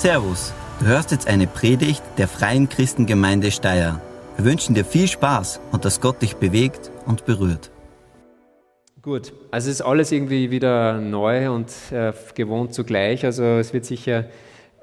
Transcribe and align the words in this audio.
Servus, 0.00 0.54
du 0.78 0.86
hörst 0.86 1.10
jetzt 1.10 1.28
eine 1.28 1.46
Predigt 1.46 2.02
der 2.16 2.26
Freien 2.26 2.70
Christengemeinde 2.70 3.50
Steyr. 3.50 4.00
Wir 4.36 4.44
wünschen 4.46 4.74
dir 4.74 4.86
viel 4.86 5.06
Spaß 5.06 5.60
und 5.72 5.84
dass 5.84 6.00
Gott 6.00 6.22
dich 6.22 6.36
bewegt 6.36 6.90
und 7.04 7.26
berührt. 7.26 7.70
Gut, 9.02 9.34
also 9.50 9.68
es 9.68 9.74
ist 9.74 9.82
alles 9.82 10.10
irgendwie 10.10 10.50
wieder 10.50 10.98
neu 11.02 11.52
und 11.52 11.70
äh, 11.90 12.14
gewohnt 12.34 12.72
zugleich. 12.72 13.26
Also 13.26 13.44
es 13.44 13.74
wird 13.74 13.84
sicher, 13.84 14.24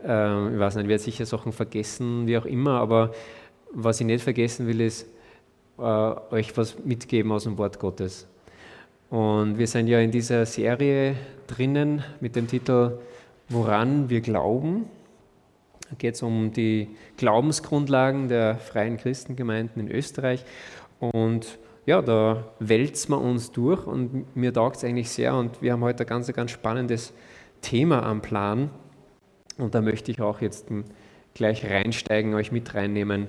äh, 0.05 0.53
ich 0.53 0.59
weiß 0.59 0.75
nicht, 0.75 0.83
ich 0.83 0.89
werde 0.89 1.03
sicher 1.03 1.25
Sachen 1.25 1.51
vergessen, 1.51 2.27
wie 2.27 2.37
auch 2.37 2.45
immer, 2.45 2.79
aber 2.79 3.11
was 3.73 3.99
ich 3.99 4.05
nicht 4.05 4.23
vergessen 4.23 4.67
will, 4.67 4.81
ist 4.81 5.07
äh, 5.79 5.81
euch 5.81 6.55
was 6.57 6.77
mitgeben 6.85 7.31
aus 7.31 7.45
dem 7.45 7.57
Wort 7.57 7.79
Gottes. 7.79 8.27
Und 9.09 9.57
wir 9.57 9.65
sind 9.65 9.87
ja 9.87 9.99
in 9.99 10.11
dieser 10.11 10.45
Serie 10.45 11.15
drinnen 11.47 12.03
mit 12.19 12.35
dem 12.35 12.47
Titel 12.47 12.99
Woran 13.49 14.11
wir 14.11 14.21
glauben. 14.21 14.85
Da 15.89 15.95
geht 15.97 16.15
es 16.15 16.21
um 16.21 16.51
die 16.51 16.89
Glaubensgrundlagen 17.17 18.27
der 18.27 18.57
freien 18.57 18.97
Christengemeinden 18.97 19.87
in 19.87 19.91
Österreich. 19.91 20.43
Und 20.99 21.57
ja, 21.85 22.01
da 22.01 22.43
wälzen 22.59 23.11
wir 23.11 23.21
uns 23.21 23.51
durch 23.51 23.87
und 23.87 24.35
mir 24.35 24.53
taugt 24.53 24.77
es 24.77 24.83
eigentlich 24.83 25.09
sehr. 25.09 25.35
Und 25.35 25.61
wir 25.61 25.71
haben 25.71 25.83
heute 25.83 26.03
ein 26.03 26.07
ganz, 26.07 26.31
ganz 26.33 26.51
spannendes 26.51 27.13
Thema 27.61 28.03
am 28.03 28.21
Plan. 28.21 28.69
Und 29.57 29.73
da 29.73 29.81
möchte 29.81 30.11
ich 30.11 30.21
auch 30.21 30.41
jetzt 30.41 30.67
gleich 31.33 31.65
reinsteigen, 31.65 32.33
euch 32.33 32.51
mit 32.51 32.75
reinnehmen. 32.75 33.27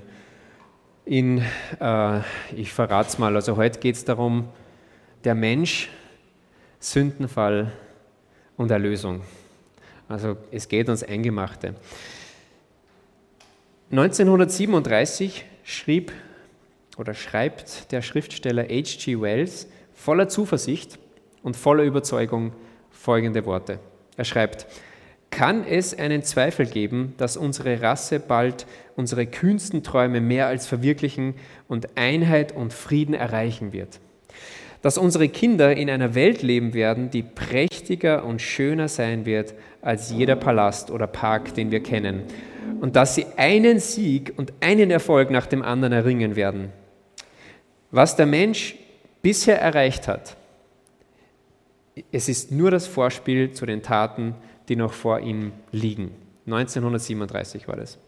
In, 1.04 1.42
äh, 1.80 2.20
ich 2.54 2.72
verrate 2.72 3.08
es 3.08 3.18
mal, 3.18 3.34
also 3.34 3.56
heute 3.56 3.78
geht 3.78 3.94
es 3.94 4.04
darum, 4.04 4.48
der 5.24 5.34
Mensch, 5.34 5.88
Sündenfall 6.80 7.72
und 8.56 8.70
Erlösung. 8.70 9.22
Also 10.08 10.36
es 10.50 10.68
geht 10.68 10.88
ums 10.88 11.02
Eingemachte. 11.02 11.74
1937 13.90 15.46
schrieb 15.64 16.12
oder 16.98 17.14
schreibt 17.14 17.90
der 17.90 18.02
Schriftsteller 18.02 18.64
H.G. 18.64 19.18
Wells 19.22 19.66
voller 19.94 20.28
Zuversicht 20.28 20.98
und 21.42 21.56
voller 21.56 21.84
Überzeugung 21.84 22.52
folgende 22.90 23.46
Worte. 23.46 23.78
Er 24.18 24.24
schreibt, 24.26 24.66
kann 25.30 25.64
es 25.64 25.98
einen 25.98 26.22
Zweifel 26.22 26.66
geben, 26.66 27.14
dass 27.16 27.38
unsere 27.38 27.80
Rasse 27.80 28.20
bald 28.20 28.66
unsere 28.94 29.26
kühnsten 29.26 29.82
Träume 29.82 30.20
mehr 30.20 30.48
als 30.48 30.66
verwirklichen 30.66 31.34
und 31.66 31.96
Einheit 31.96 32.52
und 32.52 32.74
Frieden 32.74 33.14
erreichen 33.14 33.72
wird? 33.72 34.00
Dass 34.82 34.98
unsere 34.98 35.28
Kinder 35.28 35.76
in 35.76 35.90
einer 35.90 36.14
Welt 36.14 36.42
leben 36.42 36.72
werden, 36.72 37.10
die 37.10 37.22
prächtiger 37.22 38.24
und 38.24 38.40
schöner 38.40 38.88
sein 38.88 39.26
wird 39.26 39.54
als 39.82 40.10
jeder 40.10 40.36
Palast 40.36 40.90
oder 40.90 41.06
Park, 41.06 41.54
den 41.54 41.70
wir 41.70 41.82
kennen 41.82 42.22
und 42.80 42.96
dass 42.96 43.14
sie 43.14 43.26
einen 43.36 43.80
Sieg 43.80 44.32
und 44.36 44.52
einen 44.60 44.90
Erfolg 44.90 45.30
nach 45.30 45.46
dem 45.46 45.62
anderen 45.62 45.92
erringen 45.92 46.36
werden. 46.36 46.72
Was 47.90 48.16
der 48.16 48.26
Mensch 48.26 48.76
bisher 49.22 49.60
erreicht 49.60 50.08
hat, 50.08 50.36
es 52.12 52.28
ist 52.28 52.52
nur 52.52 52.70
das 52.70 52.86
Vorspiel 52.86 53.52
zu 53.52 53.66
den 53.66 53.82
Taten, 53.82 54.34
die 54.68 54.76
noch 54.76 54.92
vor 54.92 55.20
ihm 55.20 55.52
liegen. 55.72 56.14
1937 56.46 57.66
war 57.66 57.76
das. 57.76 57.98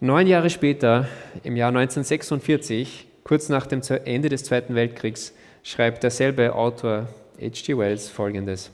Neun 0.00 0.26
Jahre 0.26 0.50
später, 0.50 1.08
im 1.42 1.56
Jahr 1.56 1.68
1946, 1.68 3.06
kurz 3.26 3.48
nach 3.48 3.66
dem 3.66 3.80
Ende 4.04 4.28
des 4.28 4.44
Zweiten 4.44 4.76
Weltkriegs, 4.76 5.32
schreibt 5.64 6.04
derselbe 6.04 6.54
Autor 6.54 7.08
H.G. 7.40 7.76
Wells 7.76 8.08
folgendes. 8.08 8.70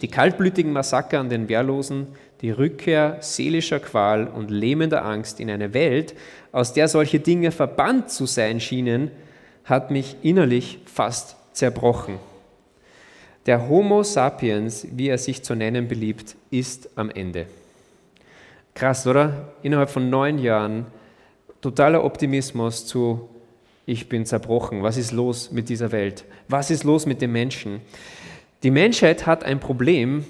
Die 0.00 0.06
kaltblütigen 0.06 0.72
Massaker 0.72 1.18
an 1.18 1.28
den 1.28 1.48
Wehrlosen, 1.48 2.06
die 2.42 2.52
Rückkehr 2.52 3.16
seelischer 3.20 3.80
Qual 3.80 4.28
und 4.28 4.52
lähmender 4.52 5.04
Angst 5.04 5.40
in 5.40 5.50
eine 5.50 5.74
Welt, 5.74 6.14
aus 6.52 6.74
der 6.74 6.86
solche 6.86 7.18
Dinge 7.18 7.50
verbannt 7.50 8.08
zu 8.08 8.26
sein 8.26 8.60
schienen, 8.60 9.10
hat 9.64 9.90
mich 9.90 10.16
innerlich 10.22 10.78
fast 10.84 11.34
zerbrochen. 11.52 12.20
Der 13.46 13.68
Homo 13.68 14.04
sapiens, 14.04 14.86
wie 14.92 15.08
er 15.08 15.18
sich 15.18 15.42
zu 15.42 15.56
nennen 15.56 15.88
beliebt, 15.88 16.36
ist 16.52 16.88
am 16.94 17.10
Ende. 17.10 17.46
Krass, 18.74 19.08
oder? 19.08 19.54
Innerhalb 19.64 19.90
von 19.90 20.08
neun 20.08 20.38
Jahren 20.38 20.86
totaler 21.60 22.04
Optimismus 22.04 22.86
zu, 22.86 23.28
ich 23.86 24.08
bin 24.08 24.26
zerbrochen. 24.26 24.82
Was 24.82 24.96
ist 24.96 25.12
los 25.12 25.52
mit 25.52 25.68
dieser 25.68 25.92
Welt? 25.92 26.24
Was 26.48 26.70
ist 26.70 26.84
los 26.84 27.06
mit 27.06 27.22
den 27.22 27.32
Menschen? 27.32 27.80
Die 28.62 28.70
Menschheit 28.72 29.26
hat 29.26 29.44
ein 29.44 29.60
Problem 29.60 30.24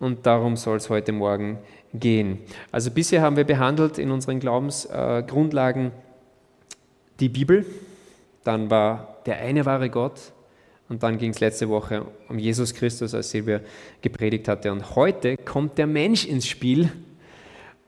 und 0.00 0.24
darum 0.26 0.56
soll 0.56 0.78
es 0.78 0.88
heute 0.88 1.12
Morgen 1.12 1.58
gehen. 1.92 2.38
Also 2.72 2.90
bisher 2.90 3.20
haben 3.20 3.36
wir 3.36 3.44
behandelt 3.44 3.98
in 3.98 4.10
unseren 4.10 4.40
Glaubensgrundlagen 4.40 5.92
die 7.20 7.28
Bibel, 7.28 7.66
dann 8.44 8.70
war 8.70 9.18
der 9.26 9.38
eine 9.38 9.66
wahre 9.66 9.90
Gott 9.90 10.32
und 10.88 11.02
dann 11.02 11.18
ging 11.18 11.32
es 11.32 11.40
letzte 11.40 11.68
Woche 11.68 12.06
um 12.28 12.38
Jesus 12.38 12.72
Christus, 12.72 13.12
als 13.12 13.30
Silvia 13.30 13.60
gepredigt 14.00 14.48
hatte. 14.48 14.72
Und 14.72 14.94
heute 14.96 15.36
kommt 15.36 15.76
der 15.76 15.86
Mensch 15.86 16.24
ins 16.24 16.46
Spiel. 16.46 16.90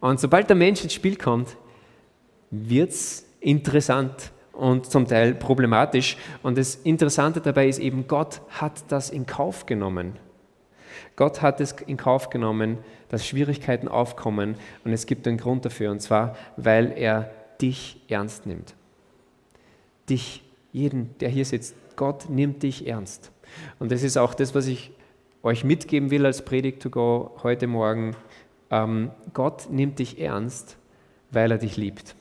Und 0.01 0.21
sobald 0.21 0.49
der 0.49 0.57
Mensch 0.57 0.83
ins 0.83 0.93
Spiel 0.93 1.17
kommt, 1.17 1.57
wird 2.51 2.91
es 2.91 3.25
interessant 3.41 4.33
und 4.61 4.87
zum 4.87 5.09
Teil 5.09 5.35
problematisch. 5.35 6.17
Und 6.43 6.59
das 6.59 6.77
Interessante 6.77 7.41
dabei 7.41 7.67
ist 7.67 7.79
eben, 7.79 8.07
Gott 8.07 8.43
hat 8.51 8.85
das 8.89 9.11
in 9.11 9.27
Kauf 9.27 9.67
genommen. 9.67 10.17
Gott 11.17 11.43
hat 11.43 11.61
es 11.61 11.73
in 11.73 11.97
Kauf 11.97 12.31
genommen, 12.31 12.79
dass 13.09 13.27
Schwierigkeiten 13.27 13.89
aufkommen 13.89 14.57
und 14.85 14.93
es 14.93 15.07
gibt 15.07 15.27
einen 15.27 15.39
Grund 15.39 15.65
dafür, 15.65 15.91
und 15.91 16.01
zwar, 16.01 16.37
weil 16.57 16.93
er 16.93 17.31
dich 17.61 18.01
ernst 18.09 18.47
nimmt. 18.47 18.75
Dich, 20.09 20.43
jeden, 20.73 21.17
der 21.19 21.29
hier 21.29 21.45
sitzt, 21.45 21.75
Gott 21.97 22.29
nimmt 22.29 22.63
dich 22.63 22.87
ernst. 22.87 23.33
Und 23.79 23.91
das 23.93 24.03
ist 24.03 24.17
auch 24.17 24.35
das, 24.35 24.55
was 24.55 24.67
ich 24.67 24.93
euch 25.43 25.65
mitgeben 25.65 26.11
will 26.11 26.27
als 26.27 26.45
Predigt 26.45 26.83
to 26.83 26.91
go 26.91 27.37
heute 27.43 27.67
Morgen. 27.67 28.15
Ähm, 28.71 29.11
Gott 29.33 29.69
nimmt 29.71 29.99
dich 29.99 30.21
ernst, 30.21 30.77
weil 31.31 31.51
er 31.51 31.59
dich 31.59 31.77
liebt. 31.77 32.15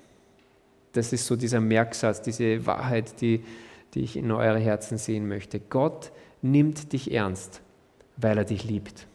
Das 0.94 1.14
ist 1.14 1.26
so 1.26 1.36
dieser 1.36 1.60
Merksatz, 1.60 2.22
diese 2.22 2.66
Wahrheit, 2.66 3.22
die, 3.22 3.44
die 3.94 4.02
ich 4.02 4.18
in 4.18 4.32
eure 4.32 4.60
Herzen 4.60 4.98
sehen 4.98 5.28
möchte. 5.28 5.60
Gott 5.60 6.12
nimmt 6.42 6.94
dich 6.94 7.12
ernst, 7.12 7.62
weil 8.18 8.38
er 8.38 8.46
dich 8.46 8.64
liebt. 8.64 9.08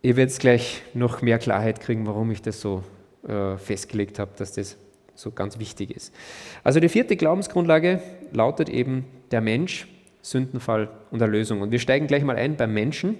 Ihr 0.00 0.16
werdet 0.16 0.38
gleich 0.38 0.82
noch 0.94 1.22
mehr 1.22 1.38
Klarheit 1.38 1.80
kriegen, 1.80 2.06
warum 2.06 2.30
ich 2.30 2.40
das 2.40 2.60
so 2.60 2.82
äh, 3.26 3.56
festgelegt 3.56 4.18
habe, 4.18 4.30
dass 4.36 4.52
das 4.52 4.76
so 5.14 5.32
ganz 5.32 5.58
wichtig 5.58 5.90
ist. 5.90 6.14
Also 6.62 6.78
die 6.78 6.88
vierte 6.88 7.16
Glaubensgrundlage 7.16 8.00
lautet 8.32 8.68
eben 8.68 9.04
der 9.32 9.40
Mensch, 9.40 9.88
Sündenfall 10.22 10.88
und 11.10 11.20
Erlösung. 11.20 11.60
Und 11.60 11.72
wir 11.72 11.80
steigen 11.80 12.06
gleich 12.06 12.22
mal 12.22 12.36
ein 12.36 12.56
beim 12.56 12.72
Menschen. 12.72 13.18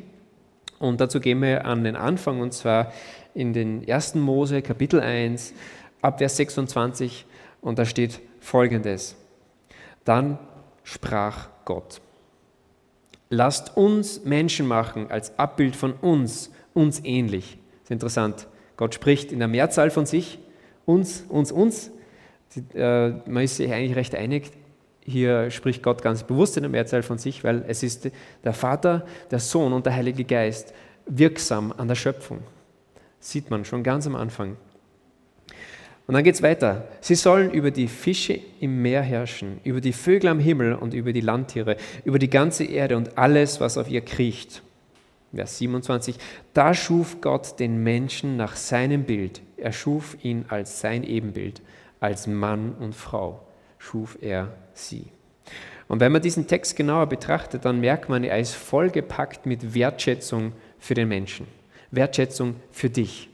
Und 0.78 1.00
dazu 1.00 1.19
gehen 1.19 1.42
wir 1.42 1.64
an 1.64 1.82
den 1.82 1.97
Anfang, 1.97 2.41
und 2.41 2.53
zwar 2.53 2.92
in 3.34 3.53
den 3.53 3.91
1. 3.91 4.14
Mose, 4.14 4.62
Kapitel 4.62 5.00
1, 5.00 5.54
ab 6.03 6.19
Vers 6.19 6.36
26 6.36 7.26
und 7.60 7.78
da 7.78 7.84
steht 7.84 8.20
folgendes. 8.41 9.16
Dann 10.04 10.38
sprach 10.84 11.48
Gott, 11.64 12.00
lasst 13.31 13.76
uns 13.76 14.25
Menschen 14.25 14.66
machen 14.66 15.10
als 15.10 15.38
Abbild 15.38 15.76
von 15.76 15.92
uns, 15.94 16.50
uns 16.75 17.00
ähnlich. 17.04 17.58
Das 17.81 17.84
ist 17.84 17.91
interessant. 17.91 18.47
Gott 18.76 18.94
spricht 18.94 19.32
in 19.32 19.38
der 19.38 19.48
Mehrzahl 19.48 19.91
von 19.91 20.06
sich, 20.06 20.38
uns, 20.87 21.25
uns, 21.28 21.53
uns. 21.53 21.91
Äh, 22.75 23.10
man 23.26 23.42
ist 23.42 23.56
sich 23.56 23.70
eigentlich 23.72 23.97
recht 23.97 24.14
einig, 24.14 24.53
hier 25.08 25.50
spricht 25.50 25.82
Gott 25.82 26.03
ganz 26.03 26.22
bewusst 26.22 26.56
in 26.56 26.62
der 26.62 26.70
Mehrzahl 26.70 27.03
von 27.03 27.19
sich, 27.19 27.42
weil 27.42 27.64
es 27.66 27.82
ist 27.82 28.10
der 28.44 28.53
Vater, 28.53 29.06
der 29.31 29.38
Sohn 29.38 29.72
und 29.72 29.87
der 29.87 29.94
Heilige 29.94 30.25
Geist 30.25 30.75
wirksam 31.06 31.72
an 31.76 31.88
der 31.88 31.94
Schöpfung. 31.94 32.40
Sieht 33.19 33.50
man 33.50 33.64
schon 33.64 33.82
ganz 33.82 34.06
am 34.06 34.14
Anfang. 34.14 34.56
Und 36.08 36.14
dann 36.14 36.25
geht 36.25 36.37
es 36.37 36.43
weiter. 36.43 36.88
Sie 37.02 37.14
sollen 37.14 37.50
über 37.50 37.70
die 37.70 37.87
Fische 37.87 38.40
im 38.60 38.81
Meer 38.81 39.02
herrschen, 39.02 39.60
über 39.62 39.82
die 39.82 39.93
Vögel 39.93 40.31
am 40.31 40.40
Himmel 40.40 40.72
und 40.72 40.94
über 40.94 41.12
die 41.12 41.20
Landtiere, 41.20 41.76
über 42.02 42.19
die 42.19 42.31
ganze 42.31 42.64
Erde 42.64 42.96
und 42.96 43.19
alles, 43.19 43.60
was 43.60 43.76
auf 43.76 43.90
ihr 43.90 44.00
kriecht. 44.00 44.62
Vers 45.34 45.58
27. 45.58 46.16
Da 46.55 46.72
schuf 46.72 47.20
Gott 47.20 47.60
den 47.60 47.82
Menschen 47.82 48.38
nach 48.38 48.56
seinem 48.56 49.05
Bild. 49.05 49.43
Er 49.58 49.70
schuf 49.70 50.16
ihn 50.22 50.46
als 50.49 50.81
sein 50.81 51.05
Ebenbild. 51.05 51.60
Als 52.00 52.26
Mann 52.26 52.72
und 52.81 52.94
Frau 52.94 53.46
schuf 53.76 54.16
er 54.22 54.55
sie. 54.72 55.08
Und 55.88 56.00
wenn 56.00 56.12
man 56.12 56.22
diesen 56.22 56.46
Text 56.46 56.75
genauer 56.75 57.06
betrachtet, 57.06 57.66
dann 57.66 57.81
merkt 57.81 58.08
man, 58.08 58.25
er 58.25 58.38
ist 58.38 58.55
vollgepackt 58.55 59.44
mit 59.44 59.75
Wertschätzung 59.75 60.52
für 60.78 60.94
den 60.94 61.08
Menschen. 61.08 61.46
Wertschätzung 61.90 62.56
für 62.70 62.88
dich. 62.88 63.27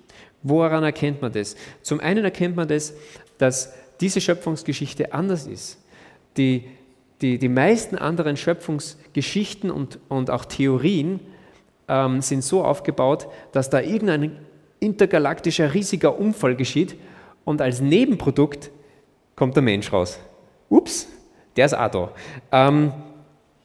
Woran 0.45 0.85
erkennt 0.85 1.23
man 1.23 1.33
das? 1.33 1.57
Zum 1.83 2.01
einen 2.01 2.25
erkennt 2.25 2.55
man 2.55 2.69
das, 2.69 2.93
dass 3.39 3.73
diese 4.01 4.21
Schöpfungsgeschichte 4.21 5.13
anders 5.13 5.47
ist. 5.47 5.79
Die, 6.37 6.65
die, 7.23 7.39
die 7.39 7.49
meisten 7.49 7.97
anderen 7.97 8.37
Schöpfungsgeschichten 8.37 9.71
und, 9.71 9.99
und 10.09 10.31
auch 10.31 10.45
Theorien 10.45 11.21
ähm, 11.89 12.21
sind 12.21 12.45
so 12.45 12.63
aufgebaut, 12.63 13.27
dass 13.53 13.71
da 13.71 13.81
irgendein 13.81 14.39
intergalaktischer 14.81 15.73
riesiger 15.73 16.19
Unfall 16.19 16.57
geschieht 16.57 16.95
und 17.45 17.63
als 17.63 17.81
Nebenprodukt 17.81 18.71
kommt 19.37 19.57
der 19.57 19.63
Mensch 19.63 19.93
raus. 19.93 20.19
Ups, 20.69 21.09
der 21.57 21.67
ist 21.67 21.75
auch 21.75 21.91
da. 21.91 22.13
Ähm, 22.53 22.93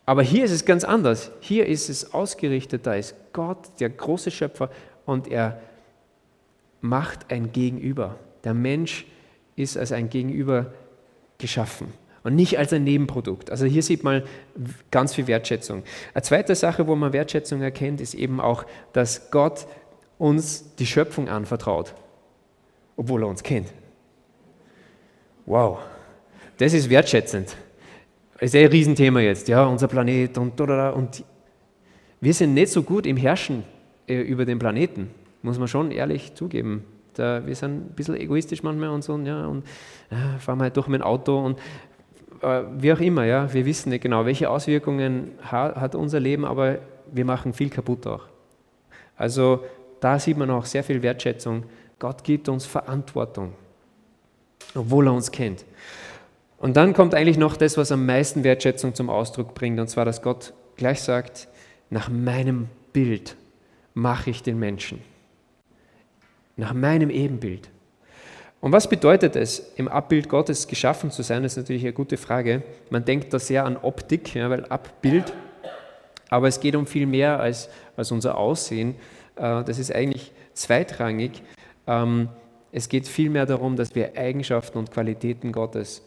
aber 0.06 0.24
hier 0.24 0.46
ist 0.46 0.52
es 0.52 0.64
ganz 0.64 0.86
anders. 0.86 1.30
Hier 1.42 1.66
ist 1.66 1.90
es 1.90 2.14
ausgerichtet, 2.14 2.88
da 2.88 2.96
ist 2.96 3.16
Gott, 3.34 3.58
der 3.82 3.90
große 3.90 4.32
Schöpfer, 4.32 4.70
und 5.06 5.28
er 5.28 5.60
macht 6.82 7.32
ein 7.32 7.52
Gegenüber. 7.52 8.18
Der 8.44 8.54
Mensch 8.54 9.06
ist 9.56 9.78
als 9.78 9.92
ein 9.92 10.10
Gegenüber 10.10 10.74
geschaffen 11.38 11.94
und 12.24 12.36
nicht 12.36 12.58
als 12.58 12.74
ein 12.74 12.84
Nebenprodukt. 12.84 13.52
Also 13.52 13.66
hier 13.66 13.84
sieht 13.84 14.04
man 14.04 14.24
ganz 14.92 15.14
viel 15.14 15.28
Wertschätzung. 15.28 15.84
Eine 16.14 16.24
zweite 16.24 16.56
Sache, 16.56 16.88
wo 16.88 16.96
man 16.96 17.14
Wertschätzung 17.14 17.62
erkennt, 17.62 18.02
ist 18.02 18.14
eben 18.14 18.40
auch, 18.40 18.66
dass 18.94 19.32
Gott 19.32 19.68
uns 20.18 20.76
die 20.76 20.86
Schöpfung 20.86 21.30
anvertraut, 21.30 21.94
obwohl 22.96 23.24
er 23.24 23.28
uns 23.28 23.44
kennt. 23.44 23.74
Wow, 25.46 25.80
das 26.58 26.74
ist 26.74 26.90
wertschätzend. 26.90 27.56
Das 28.34 28.54
ist 28.54 28.56
ein 28.56 28.68
Riesenthema 28.68 29.22
jetzt, 29.22 29.48
ja, 29.48 29.66
unser 29.66 29.88
Planet 29.88 30.38
und 30.38 30.60
und 30.60 31.24
wir 32.22 32.34
sind 32.34 32.54
nicht 32.54 32.72
so 32.72 32.84
gut 32.84 33.06
im 33.06 33.18
Herrschen 33.18 33.64
äh, 34.08 34.22
über 34.22 34.46
den 34.46 34.60
Planeten, 34.60 35.10
muss 35.42 35.60
man 35.60 35.68
schon 35.68 35.92
ehrlich 35.92 36.34
zugeben. 36.36 36.84
Da, 37.14 37.46
wir 37.46 37.56
sind 37.56 37.92
ein 37.92 37.96
bisschen 37.96 38.16
egoistisch 38.16 38.64
manchmal 38.64 38.90
und 38.90 39.04
so, 39.04 39.18
ja, 39.20 39.48
und 39.48 39.66
ja, 40.12 40.38
fahren 40.40 40.60
wir 40.60 40.64
halt 40.64 40.78
durch 40.78 40.88
mit 40.88 41.02
dem 41.02 41.06
Auto 41.06 41.38
und 41.40 41.60
äh, 42.42 42.64
wie 42.78 42.94
auch 42.94 43.00
immer, 43.00 43.26
ja, 43.26 43.52
wir 43.54 43.66
wissen 43.66 43.90
nicht 43.90 44.04
genau, 44.04 44.26
welche 44.26 44.50
Auswirkungen 44.50 45.32
ha 45.52 45.80
hat 45.80 45.96
unser 45.96 46.20
Leben, 46.20 46.46
aber 46.46 46.80
wir 47.12 47.26
machen 47.26 47.54
viel 47.54 47.70
kaputt 47.70 48.08
auch. 48.08 48.24
Also 49.18 49.64
da 50.00 50.18
sieht 50.20 50.38
man 50.38 50.50
auch 50.50 50.66
sehr 50.66 50.84
viel 50.84 51.02
Wertschätzung. 51.02 51.64
Gott 51.98 52.24
gibt 52.24 52.48
uns 52.48 52.66
Verantwortung, 52.66 53.54
obwohl 54.76 55.08
er 55.08 55.14
uns 55.14 55.32
kennt. 55.32 55.66
Und 56.58 56.78
dann 56.78 56.94
kommt 56.94 57.16
eigentlich 57.16 57.38
noch 57.38 57.58
das, 57.58 57.78
was 57.78 57.92
am 57.92 58.06
meisten 58.06 58.44
Wertschätzung 58.44 58.94
zum 58.94 59.10
Ausdruck 59.10 59.54
bringt, 59.54 59.80
und 59.80 59.88
zwar, 59.88 60.06
dass 60.06 60.22
Gott 60.22 60.54
gleich 60.76 61.02
sagt, 61.02 61.48
nach 61.90 62.10
meinem 62.10 62.68
Bild 62.94 63.36
mache 63.94 64.30
ich 64.30 64.44
den 64.44 64.60
Menschen. 64.60 65.02
Nach 66.60 66.74
meinem 66.74 67.10
Ebenbild. 67.10 67.70
Und 68.60 68.74
was 68.74 68.90
bedeutet 68.90 69.38
es, 69.38 69.72
im 69.78 69.88
Abbild 69.88 70.28
Gottes 70.28 70.68
geschaffen 70.68 71.10
zu 71.10 71.22
sein? 71.24 71.44
Das 71.44 71.54
ist 71.54 71.58
natürlich 71.58 71.84
eine 71.84 71.94
gute 71.94 72.18
Frage. 72.18 72.64
Man 72.90 73.06
denkt 73.06 73.34
da 73.34 73.40
sehr 73.40 73.64
an 73.64 73.78
Optik, 73.78 74.36
ja, 74.36 74.50
weil 74.50 74.66
Abbild, 74.66 75.32
aber 76.30 76.50
es 76.50 76.60
geht 76.60 76.76
um 76.76 76.86
viel 76.86 77.06
mehr 77.06 77.40
als, 77.40 77.70
als 77.96 78.12
unser 78.12 78.38
Aussehen. 78.38 78.96
Äh, 79.38 79.64
das 79.64 79.80
ist 79.80 79.96
eigentlich 79.96 80.34
zweitrangig. 80.54 81.42
Ähm, 81.88 82.28
es 82.74 82.90
geht 82.90 83.08
vielmehr 83.08 83.46
darum, 83.46 83.78
dass 83.78 83.96
wir 83.96 84.18
Eigenschaften 84.18 84.80
und 84.80 84.92
Qualitäten 84.92 85.54
Gottes 85.54 86.06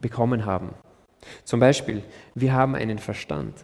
bekommen 0.00 0.46
haben. 0.46 0.70
Zum 1.44 1.60
Beispiel, 1.60 2.02
wir 2.34 2.52
haben 2.52 2.74
einen 2.74 2.98
Verstand. 2.98 3.54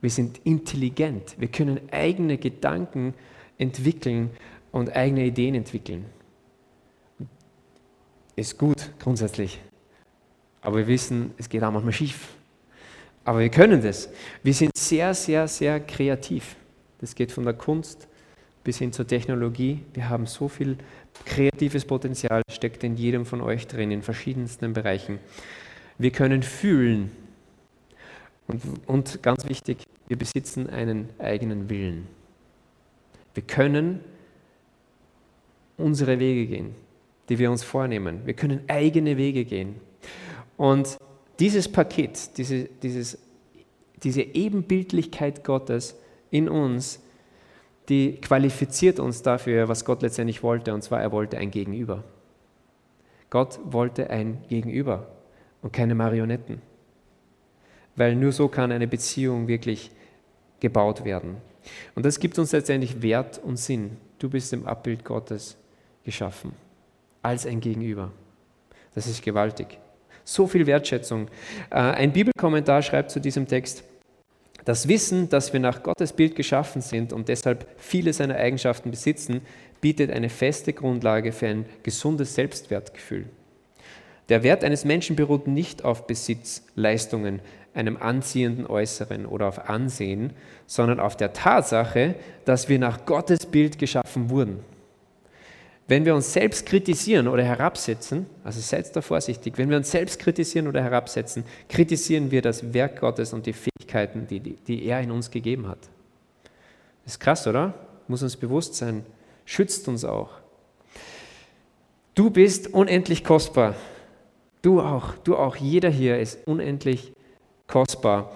Wir 0.00 0.10
sind 0.10 0.40
intelligent. 0.44 1.34
Wir 1.36 1.48
können 1.48 1.80
eigene 1.92 2.38
Gedanken 2.38 3.12
entwickeln 3.58 4.30
und 4.72 4.94
eigene 4.94 5.24
Ideen 5.24 5.54
entwickeln. 5.54 6.06
Ist 8.36 8.58
gut 8.58 8.90
grundsätzlich. 8.98 9.60
Aber 10.62 10.78
wir 10.78 10.86
wissen, 10.86 11.32
es 11.38 11.48
geht 11.48 11.62
auch 11.62 11.72
manchmal 11.72 11.92
schief. 11.92 12.28
Aber 13.24 13.40
wir 13.40 13.50
können 13.50 13.82
das. 13.82 14.08
Wir 14.42 14.54
sind 14.54 14.76
sehr, 14.76 15.14
sehr, 15.14 15.46
sehr 15.48 15.80
kreativ. 15.80 16.56
Das 16.98 17.14
geht 17.14 17.32
von 17.32 17.44
der 17.44 17.54
Kunst 17.54 18.08
bis 18.64 18.78
hin 18.78 18.92
zur 18.92 19.06
Technologie. 19.06 19.82
Wir 19.94 20.08
haben 20.08 20.26
so 20.26 20.48
viel 20.48 20.76
kreatives 21.24 21.84
Potenzial, 21.84 22.42
steckt 22.50 22.84
in 22.84 22.96
jedem 22.96 23.24
von 23.26 23.40
euch 23.40 23.66
drin, 23.66 23.90
in 23.90 24.02
verschiedensten 24.02 24.72
Bereichen. 24.72 25.18
Wir 25.98 26.10
können 26.10 26.42
fühlen. 26.42 27.10
Und, 28.46 28.62
und 28.86 29.22
ganz 29.22 29.48
wichtig, 29.48 29.84
wir 30.08 30.18
besitzen 30.18 30.68
einen 30.68 31.08
eigenen 31.18 31.70
Willen. 31.70 32.06
Wir 33.34 33.42
können 33.44 34.00
unsere 35.80 36.18
Wege 36.18 36.46
gehen, 36.46 36.74
die 37.28 37.38
wir 37.38 37.50
uns 37.50 37.62
vornehmen. 37.62 38.20
Wir 38.24 38.34
können 38.34 38.60
eigene 38.68 39.16
Wege 39.16 39.44
gehen. 39.44 39.76
Und 40.56 40.98
dieses 41.38 41.70
Paket, 41.70 42.36
diese, 42.36 42.64
dieses, 42.82 43.18
diese 44.02 44.22
Ebenbildlichkeit 44.22 45.42
Gottes 45.44 45.96
in 46.30 46.48
uns, 46.48 47.00
die 47.88 48.20
qualifiziert 48.20 49.00
uns 49.00 49.22
dafür, 49.22 49.68
was 49.68 49.84
Gott 49.84 50.02
letztendlich 50.02 50.42
wollte. 50.42 50.74
Und 50.74 50.82
zwar, 50.82 51.00
er 51.00 51.12
wollte 51.12 51.38
ein 51.38 51.50
Gegenüber. 51.50 52.04
Gott 53.30 53.58
wollte 53.64 54.10
ein 54.10 54.38
Gegenüber 54.48 55.06
und 55.62 55.72
keine 55.72 55.94
Marionetten. 55.94 56.60
Weil 57.96 58.16
nur 58.16 58.32
so 58.32 58.48
kann 58.48 58.72
eine 58.72 58.86
Beziehung 58.86 59.48
wirklich 59.48 59.90
gebaut 60.60 61.04
werden. 61.04 61.36
Und 61.94 62.06
das 62.06 62.20
gibt 62.20 62.38
uns 62.38 62.52
letztendlich 62.52 63.02
Wert 63.02 63.40
und 63.42 63.56
Sinn. 63.56 63.96
Du 64.18 64.28
bist 64.28 64.52
im 64.52 64.66
Abbild 64.66 65.04
Gottes 65.04 65.56
geschaffen, 66.10 66.52
als 67.22 67.46
ein 67.46 67.60
Gegenüber. 67.60 68.10
Das 68.96 69.06
ist 69.06 69.22
gewaltig. 69.22 69.78
So 70.24 70.48
viel 70.48 70.66
Wertschätzung. 70.66 71.28
Äh, 71.70 71.76
ein 71.76 72.12
Bibelkommentar 72.12 72.82
schreibt 72.82 73.12
zu 73.12 73.20
diesem 73.20 73.46
Text, 73.46 73.84
das 74.64 74.88
Wissen, 74.88 75.28
dass 75.28 75.52
wir 75.52 75.60
nach 75.60 75.82
Gottes 75.84 76.12
Bild 76.12 76.34
geschaffen 76.34 76.82
sind 76.82 77.12
und 77.12 77.28
deshalb 77.28 77.66
viele 77.78 78.12
seiner 78.12 78.34
Eigenschaften 78.34 78.90
besitzen, 78.90 79.40
bietet 79.80 80.10
eine 80.10 80.28
feste 80.28 80.72
Grundlage 80.72 81.30
für 81.30 81.46
ein 81.46 81.64
gesundes 81.84 82.34
Selbstwertgefühl. 82.34 83.26
Der 84.28 84.42
Wert 84.42 84.64
eines 84.64 84.84
Menschen 84.84 85.16
beruht 85.16 85.46
nicht 85.46 85.84
auf 85.84 86.06
Besitz, 86.06 86.64
Leistungen, 86.74 87.40
einem 87.72 87.96
anziehenden 87.96 88.66
Äußeren 88.66 89.26
oder 89.26 89.46
auf 89.46 89.68
Ansehen, 89.68 90.32
sondern 90.66 90.98
auf 91.00 91.16
der 91.16 91.32
Tatsache, 91.32 92.16
dass 92.44 92.68
wir 92.68 92.80
nach 92.80 93.06
Gottes 93.06 93.46
Bild 93.46 93.78
geschaffen 93.78 94.28
wurden. 94.28 94.58
Wenn 95.90 96.04
wir 96.04 96.14
uns 96.14 96.32
selbst 96.32 96.66
kritisieren 96.66 97.26
oder 97.26 97.42
herabsetzen, 97.42 98.26
also 98.44 98.60
seid 98.60 98.94
da 98.94 99.00
vorsichtig, 99.00 99.58
wenn 99.58 99.70
wir 99.70 99.76
uns 99.76 99.90
selbst 99.90 100.20
kritisieren 100.20 100.68
oder 100.68 100.80
herabsetzen, 100.80 101.42
kritisieren 101.68 102.30
wir 102.30 102.42
das 102.42 102.72
Werk 102.72 103.00
Gottes 103.00 103.32
und 103.32 103.44
die 103.44 103.52
Fähigkeiten, 103.52 104.28
die, 104.28 104.38
die 104.38 104.84
er 104.84 105.00
in 105.00 105.10
uns 105.10 105.32
gegeben 105.32 105.66
hat. 105.66 105.80
Das 107.02 107.14
ist 107.14 107.18
krass, 107.18 107.44
oder? 107.48 107.74
Muss 108.06 108.22
uns 108.22 108.36
bewusst 108.36 108.76
sein. 108.76 109.04
Schützt 109.44 109.88
uns 109.88 110.04
auch. 110.04 110.30
Du 112.14 112.30
bist 112.30 112.72
unendlich 112.72 113.24
kostbar. 113.24 113.74
Du 114.62 114.80
auch, 114.80 115.14
du 115.24 115.34
auch, 115.34 115.56
jeder 115.56 115.90
hier 115.90 116.20
ist 116.20 116.46
unendlich 116.46 117.12
kostbar. 117.66 118.30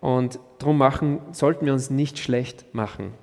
Und 0.00 0.38
darum 0.60 0.78
machen, 0.78 1.18
sollten 1.32 1.66
wir 1.66 1.72
uns 1.72 1.90
nicht 1.90 2.20
schlecht 2.20 2.72
machen. 2.72 3.14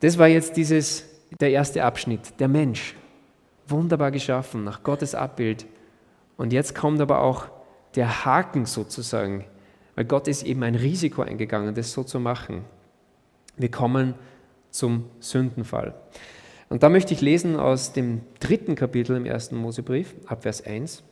Das 0.00 0.18
war 0.18 0.26
jetzt 0.26 0.56
dieses, 0.56 1.09
der 1.38 1.50
erste 1.50 1.84
Abschnitt, 1.84 2.40
der 2.40 2.48
Mensch. 2.48 2.94
Wunderbar 3.68 4.10
geschaffen, 4.10 4.64
nach 4.64 4.82
Gottes 4.82 5.14
Abbild. 5.14 5.66
Und 6.36 6.52
jetzt 6.52 6.74
kommt 6.74 7.00
aber 7.00 7.20
auch 7.22 7.46
der 7.94 8.24
Haken 8.24 8.66
sozusagen, 8.66 9.44
weil 9.94 10.04
Gott 10.04 10.28
ist 10.28 10.42
eben 10.42 10.62
ein 10.62 10.74
Risiko 10.74 11.22
eingegangen, 11.22 11.74
das 11.74 11.92
so 11.92 12.02
zu 12.02 12.18
machen. 12.18 12.64
Wir 13.56 13.70
kommen 13.70 14.14
zum 14.70 15.04
Sündenfall. 15.20 15.94
Und 16.68 16.82
da 16.82 16.88
möchte 16.88 17.14
ich 17.14 17.20
lesen 17.20 17.56
aus 17.56 17.92
dem 17.92 18.22
dritten 18.38 18.76
Kapitel 18.76 19.16
im 19.16 19.26
ersten 19.26 19.56
Mosebrief, 19.56 20.14
ab 20.26 20.42
Vers 20.42 20.64
1 20.64 21.02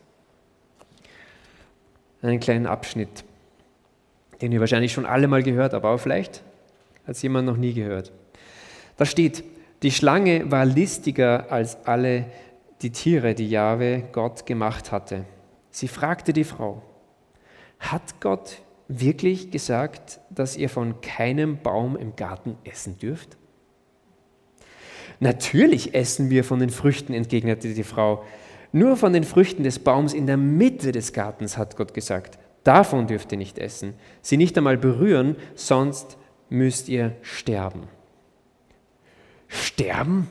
einen 2.22 2.40
kleinen 2.40 2.66
Abschnitt, 2.66 3.24
den 4.40 4.52
ihr 4.52 4.60
wahrscheinlich 4.60 4.92
schon 4.92 5.06
alle 5.06 5.28
mal 5.28 5.42
gehört 5.42 5.72
habt, 5.72 5.84
aber 5.84 5.98
vielleicht 5.98 6.42
hat 7.06 7.16
es 7.16 7.22
jemand 7.22 7.46
noch 7.46 7.56
nie 7.56 7.74
gehört. 7.74 8.12
Da 8.96 9.04
steht, 9.04 9.44
die 9.82 9.90
Schlange 9.90 10.50
war 10.50 10.64
listiger 10.64 11.50
als 11.50 11.84
alle 11.84 12.26
die 12.82 12.90
Tiere, 12.90 13.34
die 13.34 13.48
Jahwe 13.48 14.04
Gott 14.12 14.46
gemacht 14.46 14.92
hatte. 14.92 15.24
Sie 15.70 15.88
fragte 15.88 16.32
die 16.32 16.44
Frau, 16.44 16.82
hat 17.78 18.20
Gott 18.20 18.62
wirklich 18.88 19.50
gesagt, 19.50 20.20
dass 20.30 20.56
ihr 20.56 20.68
von 20.68 21.00
keinem 21.00 21.58
Baum 21.62 21.96
im 21.96 22.16
Garten 22.16 22.56
essen 22.64 22.98
dürft? 22.98 23.36
Natürlich 25.20 25.94
essen 25.94 26.30
wir 26.30 26.44
von 26.44 26.60
den 26.60 26.70
Früchten, 26.70 27.12
entgegnete 27.12 27.74
die 27.74 27.84
Frau. 27.84 28.24
Nur 28.72 28.96
von 28.96 29.12
den 29.12 29.24
Früchten 29.24 29.62
des 29.62 29.78
Baums 29.78 30.14
in 30.14 30.26
der 30.26 30.36
Mitte 30.36 30.92
des 30.92 31.12
Gartens 31.12 31.56
hat 31.56 31.76
Gott 31.76 31.94
gesagt, 31.94 32.38
davon 32.64 33.06
dürft 33.06 33.32
ihr 33.32 33.38
nicht 33.38 33.58
essen, 33.58 33.94
sie 34.22 34.36
nicht 34.36 34.56
einmal 34.56 34.76
berühren, 34.76 35.36
sonst 35.54 36.18
müsst 36.48 36.88
ihr 36.88 37.16
sterben. 37.22 37.88
Sterben? 39.48 40.28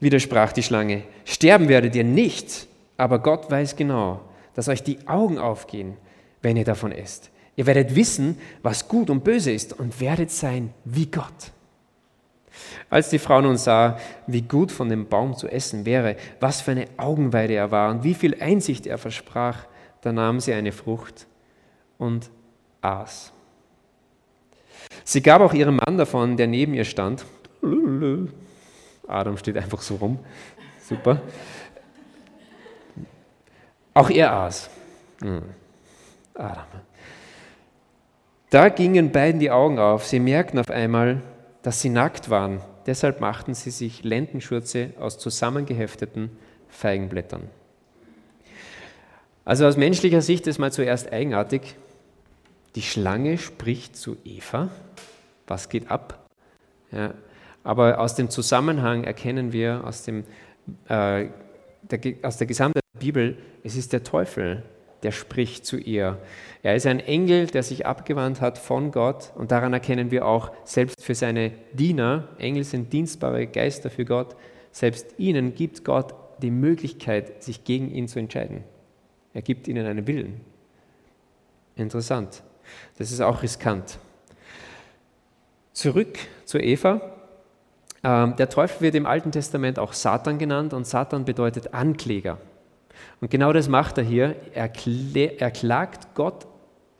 widersprach 0.00 0.52
die 0.52 0.62
Schlange. 0.62 1.02
Sterben 1.24 1.68
werdet 1.68 1.94
ihr 1.96 2.04
nicht, 2.04 2.66
aber 2.96 3.18
Gott 3.18 3.50
weiß 3.50 3.76
genau, 3.76 4.20
dass 4.54 4.68
euch 4.68 4.82
die 4.82 5.06
Augen 5.06 5.38
aufgehen, 5.38 5.96
wenn 6.42 6.56
ihr 6.56 6.64
davon 6.64 6.92
esst. 6.92 7.30
Ihr 7.56 7.66
werdet 7.66 7.96
wissen, 7.96 8.38
was 8.62 8.86
gut 8.86 9.10
und 9.10 9.24
böse 9.24 9.50
ist 9.50 9.78
und 9.78 10.00
werdet 10.00 10.30
sein 10.30 10.72
wie 10.84 11.06
Gott. 11.06 11.52
Als 12.90 13.10
die 13.10 13.18
Frau 13.18 13.40
nun 13.40 13.56
sah, 13.56 13.98
wie 14.26 14.42
gut 14.42 14.72
von 14.72 14.88
dem 14.88 15.08
Baum 15.08 15.36
zu 15.36 15.48
essen 15.48 15.84
wäre, 15.84 16.16
was 16.40 16.60
für 16.60 16.72
eine 16.72 16.86
Augenweide 16.96 17.54
er 17.54 17.70
war 17.70 17.90
und 17.90 18.04
wie 18.04 18.14
viel 18.14 18.40
Einsicht 18.40 18.86
er 18.86 18.98
versprach, 18.98 19.66
da 20.00 20.12
nahm 20.12 20.40
sie 20.40 20.52
eine 20.52 20.72
Frucht 20.72 21.26
und 21.98 22.30
aß. 22.80 23.32
Sie 25.04 25.22
gab 25.22 25.42
auch 25.42 25.52
ihrem 25.52 25.76
Mann 25.76 25.98
davon, 25.98 26.36
der 26.36 26.46
neben 26.46 26.74
ihr 26.74 26.84
stand. 26.84 27.24
Adam 29.06 29.36
steht 29.36 29.56
einfach 29.56 29.80
so 29.80 29.96
rum. 29.96 30.18
Super. 30.80 31.20
Auch 33.94 34.10
er 34.10 34.32
aß. 34.32 34.70
Hm. 35.20 35.42
Adam. 36.34 36.64
Da 38.50 38.68
gingen 38.68 39.12
beiden 39.12 39.40
die 39.40 39.50
Augen 39.50 39.78
auf. 39.78 40.06
Sie 40.06 40.20
merkten 40.20 40.58
auf 40.58 40.70
einmal, 40.70 41.22
dass 41.62 41.82
sie 41.82 41.90
nackt 41.90 42.30
waren. 42.30 42.60
Deshalb 42.86 43.20
machten 43.20 43.54
sie 43.54 43.70
sich 43.70 44.04
Lendenschurze 44.04 44.92
aus 44.98 45.18
zusammengehefteten 45.18 46.30
Feigenblättern. 46.68 47.50
Also 49.44 49.66
aus 49.66 49.76
menschlicher 49.76 50.22
Sicht 50.22 50.46
ist 50.46 50.58
mal 50.58 50.72
zuerst 50.72 51.12
eigenartig. 51.12 51.76
Die 52.74 52.82
Schlange 52.82 53.38
spricht 53.38 53.96
zu 53.96 54.16
Eva. 54.24 54.68
Was 55.46 55.68
geht 55.68 55.90
ab? 55.90 56.26
Ja, 56.92 57.14
aber 57.64 58.00
aus 58.00 58.14
dem 58.14 58.30
Zusammenhang 58.30 59.04
erkennen 59.04 59.52
wir 59.52 59.84
aus, 59.84 60.02
dem, 60.04 60.24
äh, 60.88 61.26
der, 61.82 62.00
aus 62.22 62.36
der 62.36 62.46
gesamten 62.46 62.80
Bibel, 62.98 63.38
es 63.62 63.76
ist 63.76 63.92
der 63.92 64.04
Teufel, 64.04 64.62
der 65.02 65.12
spricht 65.12 65.64
zu 65.64 65.76
ihr. 65.76 66.18
Er 66.62 66.74
ist 66.74 66.86
ein 66.86 67.00
Engel, 67.00 67.46
der 67.46 67.62
sich 67.62 67.86
abgewandt 67.86 68.40
hat 68.40 68.58
von 68.58 68.90
Gott 68.90 69.32
und 69.36 69.50
daran 69.52 69.72
erkennen 69.72 70.10
wir 70.10 70.26
auch, 70.26 70.50
selbst 70.64 71.02
für 71.02 71.14
seine 71.14 71.52
Diener, 71.72 72.28
Engel 72.38 72.64
sind 72.64 72.92
dienstbare 72.92 73.46
Geister 73.46 73.90
für 73.90 74.04
Gott, 74.04 74.34
selbst 74.72 75.14
ihnen 75.18 75.54
gibt 75.54 75.84
Gott 75.84 76.14
die 76.42 76.50
Möglichkeit, 76.50 77.42
sich 77.42 77.64
gegen 77.64 77.90
ihn 77.90 78.08
zu 78.08 78.18
entscheiden. 78.18 78.64
Er 79.34 79.42
gibt 79.42 79.68
ihnen 79.68 79.86
einen 79.86 80.06
Willen. 80.06 80.40
Interessant. 81.76 82.42
Das 82.98 83.10
ist 83.12 83.20
auch 83.20 83.42
riskant. 83.42 83.98
Zurück 85.72 86.18
zu 86.44 86.58
Eva. 86.58 87.17
Ähm, 88.04 88.36
der 88.36 88.48
Teufel 88.48 88.80
wird 88.80 88.94
im 88.94 89.06
Alten 89.06 89.32
Testament 89.32 89.78
auch 89.78 89.92
Satan 89.92 90.38
genannt 90.38 90.72
und 90.72 90.86
Satan 90.86 91.24
bedeutet 91.24 91.74
Ankläger. 91.74 92.38
Und 93.20 93.30
genau 93.30 93.52
das 93.52 93.68
macht 93.68 93.98
er 93.98 94.04
hier. 94.04 94.36
Er, 94.54 94.70
er 95.38 95.50
klagt 95.50 96.14
Gott 96.14 96.46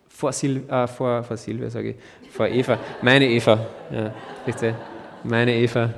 vor, 0.09 0.33
Sil 0.35 0.67
äh, 0.69 0.87
vor, 0.88 1.23
vor 1.23 1.37
Silvia, 1.37 1.71
sage 1.71 1.90
ich, 1.90 2.33
vor 2.33 2.49
Eva. 2.49 2.78
Meine 3.02 3.28
Eva. 3.28 3.67
Ja, 3.90 4.12
bitte. 4.45 4.75
Meine 5.23 5.55
Eva. 5.55 5.90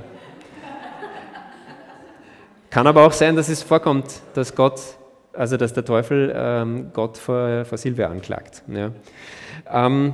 Kann 2.69 2.87
aber 2.87 3.05
auch 3.05 3.11
sein, 3.11 3.35
dass 3.35 3.49
es 3.49 3.63
vorkommt, 3.63 4.21
dass 4.33 4.55
Gott, 4.55 4.79
also 5.33 5.57
dass 5.57 5.73
der 5.73 5.83
Teufel 5.83 6.31
ähm, 6.35 6.91
Gott 6.93 7.17
vor, 7.17 7.65
vor 7.65 7.77
Silvia 7.77 8.07
anklagt. 8.07 8.63
Ja. 8.67 8.91
Ähm, 9.69 10.13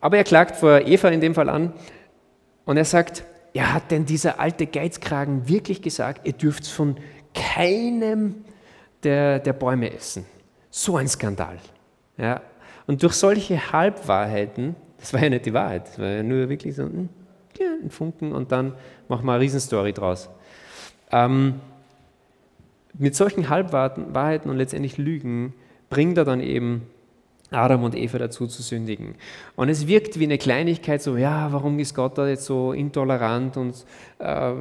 aber 0.00 0.16
er 0.16 0.24
klagt 0.24 0.56
vor 0.56 0.80
Eva 0.80 1.08
in 1.08 1.20
dem 1.20 1.34
Fall 1.34 1.48
an 1.48 1.72
und 2.64 2.76
er 2.76 2.84
sagt, 2.84 3.24
ja, 3.52 3.72
hat 3.72 3.90
denn 3.90 4.06
dieser 4.06 4.38
alte 4.38 4.66
Geizkragen 4.66 5.48
wirklich 5.48 5.82
gesagt, 5.82 6.26
ihr 6.26 6.32
dürft 6.32 6.66
von 6.66 6.96
keinem 7.34 8.44
der, 9.02 9.38
der 9.38 9.52
Bäume 9.52 9.92
essen. 9.92 10.24
So 10.70 10.96
ein 10.96 11.08
Skandal. 11.08 11.58
Ja. 12.16 12.42
Und 12.86 13.02
durch 13.02 13.14
solche 13.14 13.72
Halbwahrheiten, 13.72 14.76
das 14.98 15.12
war 15.12 15.22
ja 15.22 15.30
nicht 15.30 15.46
die 15.46 15.54
Wahrheit, 15.54 15.88
das 15.88 15.98
war 15.98 16.08
ja 16.08 16.22
nur 16.22 16.48
wirklich 16.48 16.76
so 16.76 16.82
ein, 16.82 17.08
ja, 17.58 17.66
ein 17.82 17.90
Funken 17.90 18.32
und 18.32 18.52
dann 18.52 18.74
machen 19.08 19.26
wir 19.26 19.32
eine 19.32 19.42
Riesenstory 19.42 19.92
draus. 19.92 20.28
Ähm, 21.10 21.60
mit 22.94 23.14
solchen 23.14 23.48
Halbwahrheiten 23.48 24.50
und 24.50 24.56
letztendlich 24.56 24.98
Lügen 24.98 25.54
bringt 25.88 26.18
er 26.18 26.24
dann 26.24 26.40
eben 26.40 26.86
Adam 27.50 27.82
und 27.82 27.96
Eva 27.96 28.18
dazu 28.18 28.46
zu 28.46 28.62
sündigen. 28.62 29.14
Und 29.56 29.68
es 29.68 29.86
wirkt 29.86 30.18
wie 30.18 30.24
eine 30.24 30.38
Kleinigkeit, 30.38 31.02
so, 31.02 31.16
ja, 31.16 31.52
warum 31.52 31.78
ist 31.78 31.94
Gott 31.94 32.16
da 32.16 32.28
jetzt 32.28 32.44
so 32.44 32.72
intolerant 32.72 33.56
und 33.56 33.84
äh, 34.18 34.52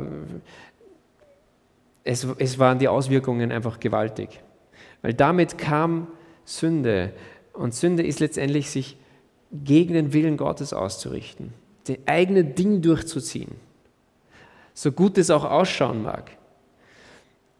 es, 2.03 2.25
es 2.37 2.57
waren 2.57 2.79
die 2.79 2.87
Auswirkungen 2.87 3.51
einfach 3.51 3.79
gewaltig. 3.79 4.41
Weil 5.01 5.13
damit 5.13 5.57
kam 5.57 6.07
Sünde. 6.45 7.13
Und 7.53 7.75
Sünde 7.75 8.03
ist 8.03 8.19
letztendlich, 8.19 8.69
sich 8.69 8.97
gegen 9.51 9.93
den 9.93 10.13
Willen 10.13 10.37
Gottes 10.37 10.73
auszurichten, 10.73 11.53
das 11.85 11.97
eigene 12.05 12.43
Ding 12.43 12.81
durchzuziehen. 12.81 13.51
So 14.73 14.91
gut 14.91 15.17
es 15.17 15.29
auch 15.29 15.43
ausschauen 15.43 16.03
mag. 16.03 16.31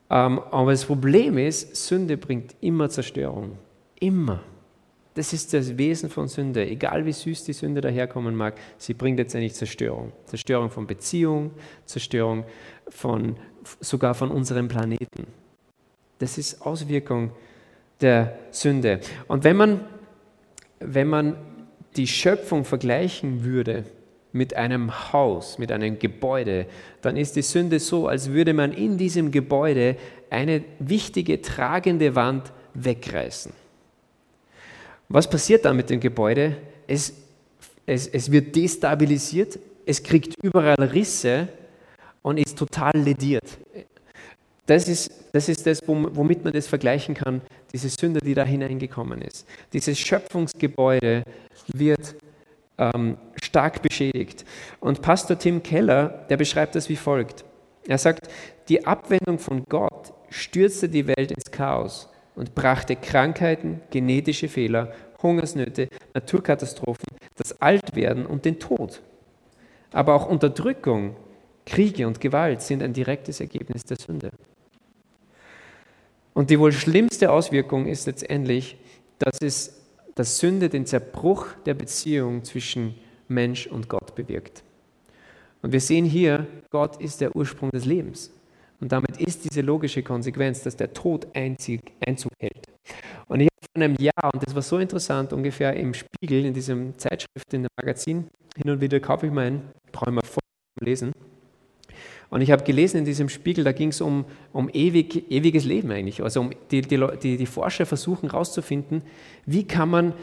Ähm, 0.09 0.39
aber 0.51 0.71
das 0.71 0.85
Problem 0.85 1.37
ist, 1.37 1.75
Sünde 1.75 2.17
bringt 2.17 2.55
immer 2.61 2.89
Zerstörung. 2.89 3.57
Immer. 3.99 4.41
Das 5.15 5.33
ist 5.33 5.53
das 5.53 5.77
Wesen 5.77 6.09
von 6.09 6.27
Sünde. 6.27 6.67
Egal 6.67 7.05
wie 7.05 7.11
süß 7.11 7.43
die 7.43 7.53
Sünde 7.53 7.81
daherkommen 7.81 8.35
mag, 8.35 8.55
sie 8.77 8.93
bringt 8.93 9.17
letztendlich 9.17 9.53
Zerstörung. 9.53 10.11
Zerstörung 10.25 10.69
von 10.69 10.87
Beziehung, 10.87 11.51
Zerstörung 11.85 12.45
von, 12.87 13.35
sogar 13.79 14.13
von 14.13 14.31
unserem 14.31 14.67
Planeten. 14.67 15.27
Das 16.19 16.37
ist 16.37 16.61
Auswirkung 16.61 17.31
der 18.01 18.37
Sünde. 18.51 18.99
Und 19.27 19.43
wenn 19.43 19.57
man, 19.57 19.81
wenn 20.79 21.07
man 21.07 21.35
die 21.95 22.07
Schöpfung 22.07 22.65
vergleichen 22.65 23.43
würde 23.43 23.85
mit 24.31 24.55
einem 24.55 25.11
Haus, 25.11 25.57
mit 25.57 25.71
einem 25.71 25.97
Gebäude, 25.97 26.67
dann 27.01 27.17
ist 27.17 27.35
die 27.35 27.41
Sünde 27.41 27.79
so, 27.79 28.07
als 28.07 28.29
würde 28.29 28.53
man 28.53 28.73
in 28.73 28.97
diesem 28.97 29.31
Gebäude 29.31 29.97
eine 30.29 30.63
wichtige 30.77 31.41
tragende 31.41 32.15
Wand 32.15 32.53
wegreißen. 32.75 33.51
Was 35.09 35.27
passiert 35.27 35.65
dann 35.65 35.75
mit 35.75 35.89
dem 35.89 35.99
Gebäude? 35.99 36.55
Es, 36.87 37.13
es, 37.85 38.07
es 38.07 38.31
wird 38.31 38.55
destabilisiert, 38.55 39.57
es 39.85 40.03
kriegt 40.03 40.35
überall 40.43 40.81
Risse 40.83 41.47
und 42.21 42.37
ist 42.37 42.57
total 42.57 42.91
lediert. 42.95 43.57
Das 44.67 44.87
ist, 44.87 45.11
das 45.33 45.49
ist 45.49 45.65
das, 45.65 45.81
womit 45.87 46.43
man 46.43 46.53
das 46.53 46.67
vergleichen 46.67 47.15
kann, 47.15 47.41
diese 47.73 47.89
Sünde, 47.89 48.19
die 48.19 48.35
da 48.35 48.43
hineingekommen 48.43 49.23
ist. 49.23 49.47
Dieses 49.73 49.97
Schöpfungsgebäude 49.97 51.23
wird 51.73 52.15
ähm, 52.77 53.17
stark 53.41 53.81
beschädigt. 53.81 54.45
Und 54.79 55.01
Pastor 55.01 55.39
Tim 55.39 55.63
Keller, 55.63 56.27
der 56.29 56.37
beschreibt 56.37 56.75
das 56.75 56.87
wie 56.87 56.95
folgt. 56.95 57.45
Er 57.87 57.97
sagt, 57.97 58.29
die 58.67 58.85
Abwendung 58.85 59.39
von 59.39 59.65
Gott 59.67 60.13
stürzte 60.29 60.87
die 60.87 61.07
Welt 61.07 61.31
ins 61.31 61.49
Chaos 61.49 62.09
und 62.39 62.55
brachte 62.55 62.95
Krankheiten, 62.95 63.81
genetische 63.91 64.47
Fehler, 64.47 64.93
Hungersnöte, 65.21 65.89
Naturkatastrophen, 66.13 67.09
das 67.35 67.61
Altwerden 67.61 68.25
und 68.25 68.45
den 68.45 68.59
Tod. 68.59 69.01
Aber 69.91 70.15
auch 70.15 70.25
Unterdrückung, 70.25 71.17
Kriege 71.65 72.07
und 72.07 72.21
Gewalt 72.21 72.61
sind 72.61 72.81
ein 72.81 72.93
direktes 72.93 73.41
Ergebnis 73.41 73.83
der 73.83 73.97
Sünde. 73.97 74.31
Und 76.33 76.49
die 76.49 76.59
wohl 76.59 76.71
schlimmste 76.71 77.29
Auswirkung 77.29 77.87
ist 77.87 78.07
letztendlich, 78.07 78.77
dass, 79.17 79.41
es, 79.41 79.81
dass 80.15 80.37
Sünde 80.37 80.69
den 80.69 80.85
Zerbruch 80.85 81.47
der 81.65 81.73
Beziehung 81.73 82.45
zwischen 82.45 82.95
Mensch 83.27 83.67
und 83.67 83.89
Gott 83.89 84.15
bewirkt. 84.15 84.63
Und 85.61 85.73
wir 85.73 85.81
sehen 85.81 86.05
hier, 86.05 86.47
Gott 86.69 87.01
ist 87.01 87.19
der 87.19 87.35
Ursprung 87.35 87.69
des 87.71 87.83
Lebens. 87.83 88.31
Und 88.81 88.91
damit 88.91 89.17
ist 89.17 89.43
diese 89.43 89.61
logische 89.61 90.03
Konsequenz, 90.03 90.63
dass 90.63 90.75
der 90.75 90.93
Tod 90.93 91.27
Einzug, 91.33 91.81
Einzug 92.05 92.31
hält. 92.39 92.67
Und 93.27 93.41
ich 93.41 93.47
habe 93.47 93.67
vor 93.73 93.83
einem 93.83 93.95
Jahr, 93.99 94.33
und 94.33 94.45
das 94.45 94.55
war 94.55 94.61
so 94.61 94.77
interessant, 94.77 95.33
ungefähr 95.33 95.75
im 95.75 95.93
Spiegel, 95.93 96.45
in 96.45 96.53
diesem 96.53 96.97
Zeitschrift, 96.97 97.53
in 97.53 97.63
dem 97.63 97.69
Magazin, 97.79 98.27
hin 98.55 98.71
und 98.71 98.81
wieder 98.81 98.99
kaufe 98.99 99.27
ich 99.27 99.31
mal 99.31 99.47
ein, 99.47 99.61
brauche 99.91 100.09
ich 100.09 100.15
mal 100.15 100.25
voll 100.25 100.41
lesen. 100.81 101.11
Und 102.29 102.41
ich 102.41 102.51
habe 102.51 102.63
gelesen 102.63 102.97
in 102.97 103.05
diesem 103.05 103.27
Spiegel, 103.27 103.63
da 103.63 103.71
ging 103.71 103.89
es 103.89 104.01
um, 104.01 104.25
um 104.53 104.69
ewig, 104.71 105.31
ewiges 105.31 105.65
Leben 105.65 105.91
eigentlich. 105.91 106.21
Also 106.21 106.41
um 106.41 106.51
die, 106.69 106.81
die, 106.81 107.07
die, 107.21 107.37
die 107.37 107.45
Forscher 107.45 107.85
versuchen 107.85 108.29
herauszufinden, 108.29 109.01
wie 109.45 109.63
kann 109.63 109.89
man 109.89 110.13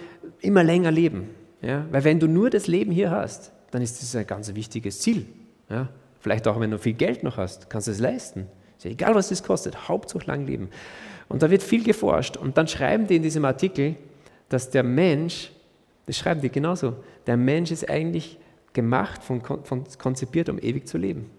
immer 0.41 0.63
länger 0.63 0.93
leben. 0.93 1.31
Ja? 1.63 1.85
Weil 1.91 2.05
wenn 2.05 2.21
du 2.21 2.29
nur 2.29 2.49
das 2.49 2.69
Leben 2.69 2.93
hier 2.93 3.11
hast, 3.11 3.53
dann 3.73 3.83
ist 3.83 4.01
das 4.01 4.15
ein 4.15 4.27
ganz 4.27 4.55
wichtiges 4.55 5.01
Ziel. 5.01 5.27
Ja? 5.69 5.89
Vielleicht 6.27 6.49
auch, 6.49 6.59
wenn 6.59 6.73
du 6.73 6.79
viel 6.81 6.95
Geld 6.95 7.23
noch 7.23 7.37
hast, 7.37 7.71
kannst 7.71 7.87
du 7.87 7.93
es 7.93 8.01
leisten. 8.01 8.49
Ist 8.77 8.85
ja 8.85 8.91
egal, 8.91 9.15
was 9.15 9.29
das 9.29 9.45
kostet, 9.45 9.87
Hauptsache 9.87 10.27
lang 10.27 10.45
leben. 10.45 10.71
Und 11.29 11.41
da 11.41 11.53
wird 11.53 11.63
viel 11.63 11.85
geforscht. 11.85 12.37
Und 12.37 12.59
dann 12.59 12.67
schreiben 12.67 13.07
die 13.07 13.15
in 13.15 13.23
diesem 13.23 13.45
Artikel, 13.45 13.95
dass 14.49 14.69
der 14.69 14.83
Mensch, 14.83 15.53
das 16.07 16.19
schreiben 16.19 16.41
die 16.41 16.51
genauso, 16.51 16.95
der 17.29 17.37
Mensch 17.37 17.71
ist 17.71 17.89
eigentlich 17.89 18.39
gemacht, 18.73 19.23
von, 19.23 19.41
von, 19.41 19.85
konzipiert, 19.99 20.49
um 20.49 20.59
ewig 20.59 20.89
zu 20.89 20.99
leben. 20.99 21.31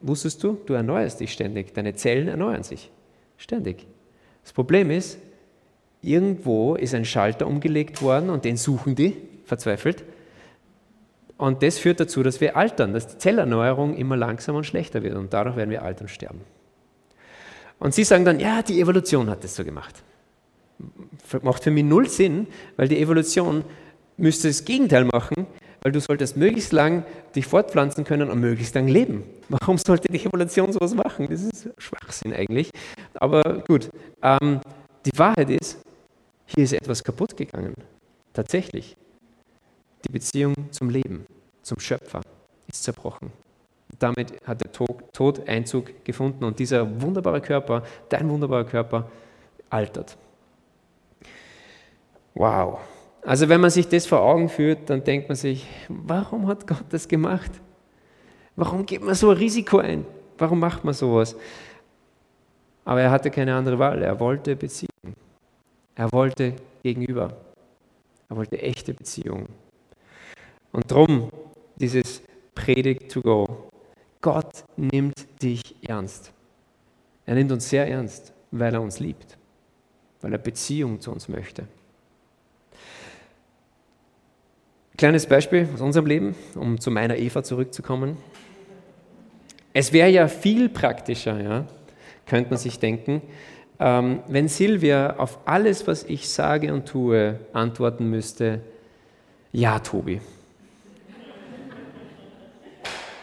Wusstest 0.00 0.42
du, 0.42 0.58
du 0.66 0.72
erneuerst 0.72 1.20
dich 1.20 1.32
ständig. 1.32 1.72
Deine 1.72 1.94
Zellen 1.94 2.26
erneuern 2.26 2.64
sich. 2.64 2.90
Ständig. 3.36 3.86
Das 4.42 4.52
Problem 4.52 4.90
ist, 4.90 5.18
irgendwo 6.02 6.74
ist 6.74 6.96
ein 6.96 7.04
Schalter 7.04 7.46
umgelegt 7.46 8.02
worden 8.02 8.30
und 8.30 8.44
den 8.44 8.56
suchen 8.56 8.96
die 8.96 9.16
verzweifelt. 9.44 10.02
Und 11.38 11.62
das 11.62 11.78
führt 11.78 12.00
dazu, 12.00 12.22
dass 12.22 12.40
wir 12.40 12.56
altern, 12.56 12.92
dass 12.92 13.06
die 13.06 13.18
Zellerneuerung 13.18 13.96
immer 13.96 14.16
langsamer 14.16 14.58
und 14.58 14.64
schlechter 14.64 15.02
wird 15.02 15.14
und 15.14 15.32
dadurch 15.32 15.56
werden 15.56 15.70
wir 15.70 15.82
alt 15.82 16.00
und 16.00 16.10
sterben. 16.10 16.40
Und 17.78 17.94
sie 17.94 18.02
sagen 18.02 18.24
dann, 18.24 18.40
ja, 18.40 18.60
die 18.60 18.80
Evolution 18.80 19.30
hat 19.30 19.44
das 19.44 19.54
so 19.54 19.64
gemacht. 19.64 20.02
Macht 21.42 21.62
für 21.62 21.70
mich 21.70 21.84
null 21.84 22.08
Sinn, 22.08 22.48
weil 22.76 22.88
die 22.88 23.00
Evolution 23.00 23.64
müsste 24.16 24.48
das 24.48 24.64
Gegenteil 24.64 25.04
machen, 25.04 25.46
weil 25.80 25.92
du 25.92 26.00
solltest 26.00 26.36
möglichst 26.36 26.72
lang 26.72 27.04
dich 27.36 27.46
fortpflanzen 27.46 28.02
können 28.02 28.30
und 28.30 28.40
möglichst 28.40 28.74
lang 28.74 28.88
leben. 28.88 29.22
Warum 29.48 29.78
sollte 29.78 30.12
die 30.12 30.24
Evolution 30.24 30.72
sowas 30.72 30.94
machen? 30.94 31.28
Das 31.30 31.42
ist 31.42 31.70
Schwachsinn 31.78 32.32
eigentlich. 32.32 32.70
Aber 33.14 33.62
gut, 33.66 33.90
ähm, 34.22 34.60
die 35.06 35.16
Wahrheit 35.16 35.50
ist, 35.50 35.78
hier 36.46 36.64
ist 36.64 36.72
etwas 36.72 37.04
kaputt 37.04 37.36
gegangen. 37.36 37.74
Tatsächlich. 38.32 38.96
Die 40.08 40.12
Beziehung 40.12 40.54
zum 40.70 40.88
Leben, 40.88 41.26
zum 41.62 41.78
Schöpfer 41.78 42.22
ist 42.66 42.82
zerbrochen. 42.82 43.30
Damit 43.98 44.32
hat 44.46 44.62
der 44.62 44.72
Tod 44.72 45.48
Einzug 45.48 46.04
gefunden 46.04 46.44
und 46.44 46.58
dieser 46.58 47.00
wunderbare 47.02 47.40
Körper, 47.40 47.82
dein 48.08 48.28
wunderbarer 48.28 48.64
Körper, 48.64 49.10
altert. 49.68 50.16
Wow. 52.34 52.78
Also 53.22 53.48
wenn 53.48 53.60
man 53.60 53.70
sich 53.70 53.86
das 53.88 54.06
vor 54.06 54.20
Augen 54.20 54.48
führt, 54.48 54.88
dann 54.88 55.04
denkt 55.04 55.28
man 55.28 55.36
sich, 55.36 55.66
warum 55.88 56.46
hat 56.46 56.66
Gott 56.66 56.84
das 56.88 57.06
gemacht? 57.06 57.50
Warum 58.56 58.86
geht 58.86 59.02
man 59.02 59.14
so 59.14 59.30
ein 59.30 59.36
Risiko 59.36 59.78
ein? 59.78 60.06
Warum 60.38 60.60
macht 60.60 60.84
man 60.84 60.94
sowas? 60.94 61.36
Aber 62.84 63.02
er 63.02 63.10
hatte 63.10 63.30
keine 63.30 63.54
andere 63.54 63.78
Wahl. 63.78 64.02
Er 64.02 64.18
wollte 64.18 64.56
Beziehung. 64.56 64.88
Er 65.94 66.10
wollte 66.12 66.54
gegenüber. 66.82 67.36
Er 68.30 68.36
wollte 68.36 68.58
echte 68.62 68.94
Beziehung. 68.94 69.46
Und 70.72 70.90
darum 70.90 71.30
dieses 71.76 72.22
Predigt 72.54 73.10
to 73.12 73.20
go. 73.20 73.70
Gott 74.20 74.64
nimmt 74.76 75.26
dich 75.42 75.76
ernst. 75.82 76.32
Er 77.24 77.34
nimmt 77.34 77.52
uns 77.52 77.68
sehr 77.68 77.88
ernst, 77.88 78.32
weil 78.50 78.74
er 78.74 78.82
uns 78.82 79.00
liebt, 79.00 79.36
weil 80.20 80.32
er 80.32 80.38
Beziehung 80.38 81.00
zu 81.00 81.12
uns 81.12 81.28
möchte. 81.28 81.64
Kleines 84.96 85.26
Beispiel 85.26 85.68
aus 85.72 85.80
unserem 85.80 86.06
Leben, 86.06 86.34
um 86.56 86.80
zu 86.80 86.90
meiner 86.90 87.16
Eva 87.16 87.44
zurückzukommen. 87.44 88.16
Es 89.72 89.92
wäre 89.92 90.08
ja 90.08 90.26
viel 90.26 90.68
praktischer, 90.68 91.40
ja, 91.40 91.66
könnte 92.26 92.50
man 92.50 92.58
sich 92.58 92.80
denken, 92.80 93.22
ähm, 93.78 94.20
wenn 94.26 94.48
Silvia 94.48 95.16
auf 95.18 95.38
alles, 95.44 95.86
was 95.86 96.02
ich 96.02 96.28
sage 96.28 96.74
und 96.74 96.86
tue, 96.86 97.38
antworten 97.52 98.10
müsste, 98.10 98.60
ja, 99.52 99.78
Tobi. 99.78 100.20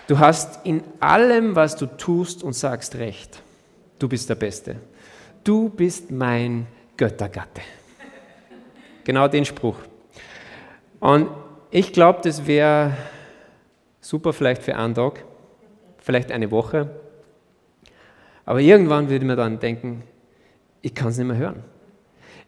Du 0.07 0.19
hast 0.19 0.65
in 0.65 0.83
allem, 0.99 1.55
was 1.55 1.75
du 1.75 1.87
tust 1.87 2.43
und 2.43 2.53
sagst, 2.53 2.95
recht. 2.95 3.41
Du 3.97 4.07
bist 4.07 4.29
der 4.29 4.35
Beste. 4.35 4.75
Du 5.43 5.69
bist 5.69 6.11
mein 6.11 6.67
Göttergatte. 6.95 7.61
Genau 9.03 9.27
den 9.27 9.45
Spruch. 9.45 9.77
Und 10.99 11.29
ich 11.71 11.91
glaube, 11.91 12.19
das 12.23 12.45
wäre 12.45 12.95
super 13.99 14.33
vielleicht 14.33 14.63
für 14.63 14.75
einen 14.75 14.93
Tag, 14.93 15.23
vielleicht 15.97 16.31
eine 16.31 16.51
Woche. 16.51 16.89
Aber 18.45 18.59
irgendwann 18.59 19.09
würde 19.09 19.25
man 19.25 19.37
dann 19.37 19.59
denken, 19.59 20.03
ich 20.81 20.93
kann 20.93 21.07
es 21.07 21.17
nicht 21.17 21.27
mehr 21.27 21.37
hören. 21.37 21.63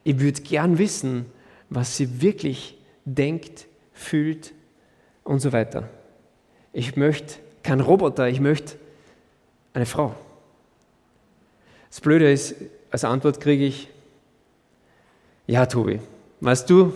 Ich 0.04 0.20
würde 0.20 0.42
gern 0.42 0.78
wissen, 0.78 1.26
was 1.70 1.98
sie 1.98 2.22
wirklich 2.22 2.78
denkt, 3.04 3.68
fühlt 3.94 4.54
und 5.24 5.40
so 5.40 5.52
weiter. 5.52 5.90
Ich 6.72 6.96
möchte 6.96 7.40
keinen 7.68 7.82
Roboter, 7.82 8.30
ich 8.30 8.40
möchte 8.40 8.78
eine 9.74 9.86
Frau. 9.86 10.16
Das 11.90 12.00
Blöde 12.00 12.32
ist, 12.32 12.56
als 12.90 13.04
Antwort 13.04 13.42
kriege 13.42 13.66
ich, 13.66 13.90
ja 15.48 15.66
Tobi, 15.66 16.00
was 16.40 16.66
du 16.66 16.94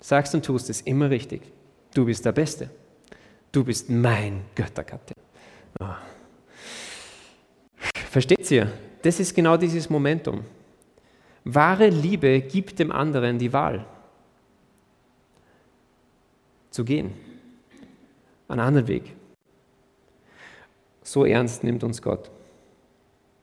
sagst 0.00 0.34
und 0.34 0.44
tust, 0.44 0.68
ist 0.70 0.88
immer 0.88 1.08
richtig. 1.08 1.42
Du 1.94 2.04
bist 2.04 2.24
der 2.24 2.32
Beste. 2.32 2.68
Du 3.52 3.62
bist 3.62 3.90
mein 3.90 4.42
Göttergatte. 4.56 5.14
Oh. 5.78 5.86
Versteht 8.10 8.50
ihr? 8.50 8.72
Das 9.02 9.20
ist 9.20 9.32
genau 9.34 9.56
dieses 9.56 9.88
Momentum. 9.88 10.44
Wahre 11.44 11.88
Liebe 11.88 12.40
gibt 12.40 12.80
dem 12.80 12.90
anderen 12.90 13.38
die 13.38 13.52
Wahl, 13.52 13.84
zu 16.70 16.84
gehen, 16.84 17.12
einen 18.48 18.60
anderen 18.60 18.88
Weg. 18.88 19.21
So 21.02 21.24
ernst 21.24 21.64
nimmt 21.64 21.84
uns 21.84 22.02
Gott, 22.02 22.30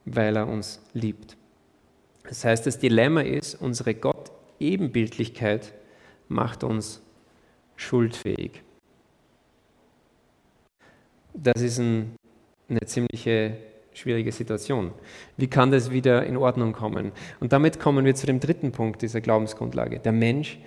weil 0.05 0.35
er 0.35 0.47
uns 0.47 0.81
liebt. 0.93 1.37
Das 2.23 2.45
heißt, 2.45 2.65
das 2.65 2.79
Dilemma 2.79 3.21
ist, 3.21 3.55
unsere 3.55 3.95
Gott-Ebenbildlichkeit 3.95 5.73
macht 6.27 6.63
uns 6.63 7.01
schuldfähig. 7.75 8.61
Das 11.33 11.61
ist 11.61 11.79
ein, 11.79 12.15
eine 12.69 12.81
ziemliche 12.81 13.57
schwierige 13.93 14.31
Situation. 14.31 14.91
Wie 15.37 15.47
kann 15.47 15.71
das 15.71 15.91
wieder 15.91 16.25
in 16.25 16.37
Ordnung 16.37 16.73
kommen? 16.73 17.11
Und 17.39 17.51
damit 17.53 17.79
kommen 17.79 18.05
wir 18.05 18.15
zu 18.15 18.27
dem 18.27 18.39
dritten 18.39 18.71
Punkt 18.71 19.01
dieser 19.01 19.21
Glaubensgrundlage, 19.21 19.99
der 19.99 20.11
Mensch, 20.11 20.59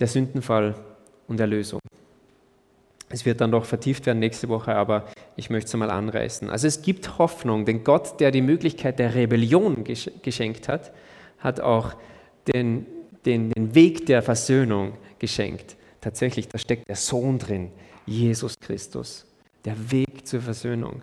der 0.00 0.06
Sündenfall 0.06 0.74
und 1.28 1.40
Erlösung. 1.40 1.80
Es 3.12 3.26
wird 3.26 3.40
dann 3.40 3.50
noch 3.50 3.64
vertieft 3.64 4.06
werden 4.06 4.20
nächste 4.20 4.48
Woche, 4.48 4.74
aber 4.74 5.06
ich 5.36 5.50
möchte 5.50 5.66
es 5.66 5.74
mal 5.74 5.90
anreißen. 5.90 6.48
Also 6.48 6.68
es 6.68 6.80
gibt 6.80 7.18
Hoffnung, 7.18 7.64
denn 7.64 7.82
Gott, 7.82 8.20
der 8.20 8.30
die 8.30 8.40
Möglichkeit 8.40 9.00
der 9.00 9.14
Rebellion 9.14 9.84
geschenkt 9.84 10.68
hat, 10.68 10.92
hat 11.38 11.60
auch 11.60 11.94
den, 12.54 12.86
den, 13.26 13.50
den 13.50 13.74
Weg 13.74 14.06
der 14.06 14.22
Versöhnung 14.22 14.92
geschenkt. 15.18 15.76
Tatsächlich, 16.00 16.48
da 16.48 16.58
steckt 16.58 16.88
der 16.88 16.96
Sohn 16.96 17.38
drin, 17.38 17.72
Jesus 18.06 18.54
Christus. 18.58 19.26
Der 19.64 19.74
Weg 19.90 20.26
zur 20.26 20.40
Versöhnung. 20.40 21.02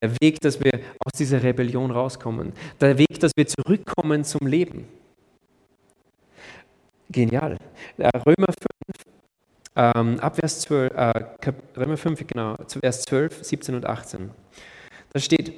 Der 0.00 0.12
Weg, 0.22 0.40
dass 0.40 0.58
wir 0.60 0.80
aus 1.04 1.12
dieser 1.18 1.42
Rebellion 1.42 1.90
rauskommen. 1.90 2.52
Der 2.80 2.96
Weg, 2.96 3.20
dass 3.20 3.32
wir 3.36 3.46
zurückkommen 3.46 4.24
zum 4.24 4.46
Leben. 4.46 4.86
Genial. 7.10 7.58
Römer 7.98 8.46
5, 8.46 9.17
ähm, 9.78 10.18
ab 10.18 10.36
Vers 10.36 10.60
12, 10.62 10.92
äh, 10.92 11.12
Römer 11.76 11.96
5, 11.96 12.26
genau, 12.26 12.56
Vers 12.80 13.02
12, 13.02 13.44
17 13.44 13.74
und 13.76 13.86
18. 13.86 14.30
Da 15.12 15.20
steht, 15.20 15.52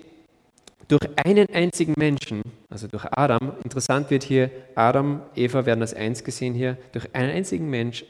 durch 0.89 1.09
einen 1.25 1.49
einzigen 1.55 1.95
Menschen, 1.97 2.43
also 2.69 2.89
durch 2.89 3.07
Adam, 3.13 3.53
interessant 3.63 4.11
wird 4.11 4.25
hier, 4.25 4.51
Adam, 4.75 5.23
Eva 5.37 5.65
werden 5.65 5.81
als 5.83 5.95
eins 5.95 6.25
gesehen 6.25 6.53
hier, 6.53 6.77
durch 6.93 7.15
einen 7.15 7.31
einzigen 7.31 7.71
Mensch 7.71 8.05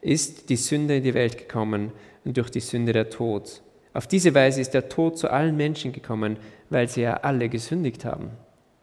ist 0.00 0.48
die 0.50 0.56
Sünde 0.56 0.98
in 0.98 1.02
die 1.02 1.14
Welt 1.14 1.38
gekommen 1.38 1.90
und 2.24 2.36
durch 2.36 2.50
die 2.50 2.60
Sünde 2.60 2.92
der 2.92 3.10
Tod. 3.10 3.62
Auf 3.94 4.06
diese 4.06 4.34
Weise 4.34 4.60
ist 4.60 4.74
der 4.74 4.88
Tod 4.88 5.18
zu 5.18 5.30
allen 5.30 5.56
Menschen 5.56 5.92
gekommen, 5.92 6.36
weil 6.70 6.88
sie 6.88 7.00
ja 7.00 7.14
alle 7.14 7.48
gesündigt 7.48 8.04
haben. 8.04 8.30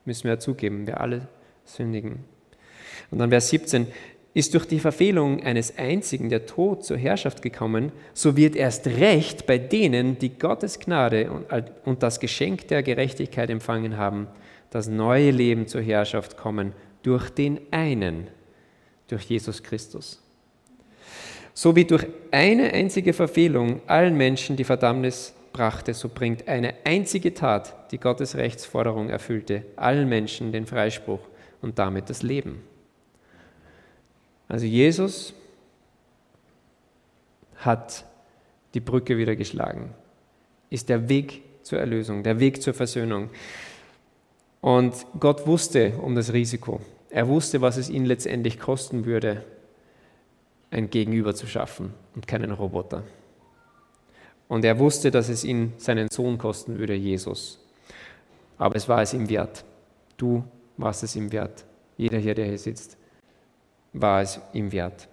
Müssen 0.03 0.25
wir 0.25 0.31
ja 0.31 0.39
zugeben, 0.39 0.87
wir 0.87 0.99
alle 0.99 1.27
sündigen. 1.63 2.25
Und 3.11 3.19
dann 3.19 3.29
Vers 3.29 3.49
17, 3.49 3.87
ist 4.35 4.53
durch 4.53 4.65
die 4.65 4.81
Verfehlung 4.81 5.41
eines 5.43 5.77
einzigen 5.77 6.27
der 6.29 6.45
Tod 6.45 6.83
zur 6.83 6.97
Herrschaft 6.97 7.41
gekommen, 7.41 7.93
so 8.13 8.35
wird 8.35 8.57
erst 8.57 8.85
recht 8.85 9.47
bei 9.47 9.57
denen, 9.57 10.19
die 10.19 10.37
Gottes 10.37 10.77
Gnade 10.77 11.31
und 11.85 12.03
das 12.03 12.19
Geschenk 12.19 12.67
der 12.67 12.83
Gerechtigkeit 12.83 13.49
empfangen 13.49 13.97
haben, 13.97 14.27
das 14.71 14.89
neue 14.89 15.31
Leben 15.31 15.67
zur 15.67 15.81
Herrschaft 15.81 16.35
kommen 16.35 16.73
durch 17.01 17.29
den 17.29 17.61
einen, 17.71 18.27
durch 19.07 19.23
Jesus 19.23 19.63
Christus. 19.63 20.21
So 21.53 21.77
wie 21.77 21.85
durch 21.85 22.05
eine 22.31 22.73
einzige 22.73 23.13
Verfehlung 23.13 23.79
allen 23.87 24.17
Menschen 24.17 24.57
die 24.57 24.65
Verdammnis 24.65 25.33
brachte, 25.53 25.93
so 25.93 26.09
bringt 26.09 26.49
eine 26.49 26.73
einzige 26.83 27.33
Tat, 27.33 27.89
die 27.93 27.99
Gottes 27.99 28.35
Rechtsforderung 28.35 29.07
erfüllte, 29.09 29.63
allen 29.77 30.09
Menschen 30.09 30.51
den 30.51 30.65
Freispruch 30.65 31.21
und 31.61 31.79
damit 31.79 32.09
das 32.09 32.21
Leben. 32.21 32.74
Also 34.47 34.65
Jesus 34.65 35.33
hat 37.55 38.05
die 38.73 38.79
Brücke 38.79 39.17
wieder 39.17 39.35
geschlagen, 39.35 39.93
ist 40.69 40.89
der 40.89 41.09
Weg 41.09 41.41
zur 41.63 41.79
Erlösung, 41.79 42.23
der 42.23 42.39
Weg 42.39 42.61
zur 42.61 42.73
Versöhnung. 42.73 43.29
Und 44.61 44.93
Gott 45.19 45.47
wusste 45.47 45.97
um 45.97 46.15
das 46.15 46.33
Risiko. 46.33 46.81
Er 47.09 47.27
wusste, 47.27 47.61
was 47.61 47.77
es 47.77 47.89
ihn 47.89 48.05
letztendlich 48.05 48.59
kosten 48.59 49.05
würde, 49.05 49.43
ein 50.71 50.89
Gegenüber 50.89 51.33
zu 51.33 51.47
schaffen 51.47 51.93
und 52.13 52.27
keinen 52.27 52.51
Roboter. 52.51 53.03
Und 54.47 54.65
er 54.65 54.77
wusste, 54.77 55.11
dass 55.11 55.29
es 55.29 55.43
ihn 55.43 55.73
seinen 55.77 56.09
Sohn 56.11 56.37
kosten 56.37 56.77
würde, 56.77 56.93
Jesus. 56.93 57.59
Aber 58.57 58.75
es 58.75 58.87
war 58.87 59.01
es 59.01 59.13
ihm 59.13 59.29
wert. 59.29 59.63
Du 60.17 60.43
warst 60.77 61.03
es 61.03 61.15
ihm 61.15 61.31
wert. 61.31 61.65
Jeder 61.97 62.17
hier, 62.17 62.35
der 62.35 62.45
hier 62.45 62.57
sitzt, 62.57 62.97
war 63.95 64.21
es 64.21 64.39
ihm 64.53 64.71
wert. 64.71 65.07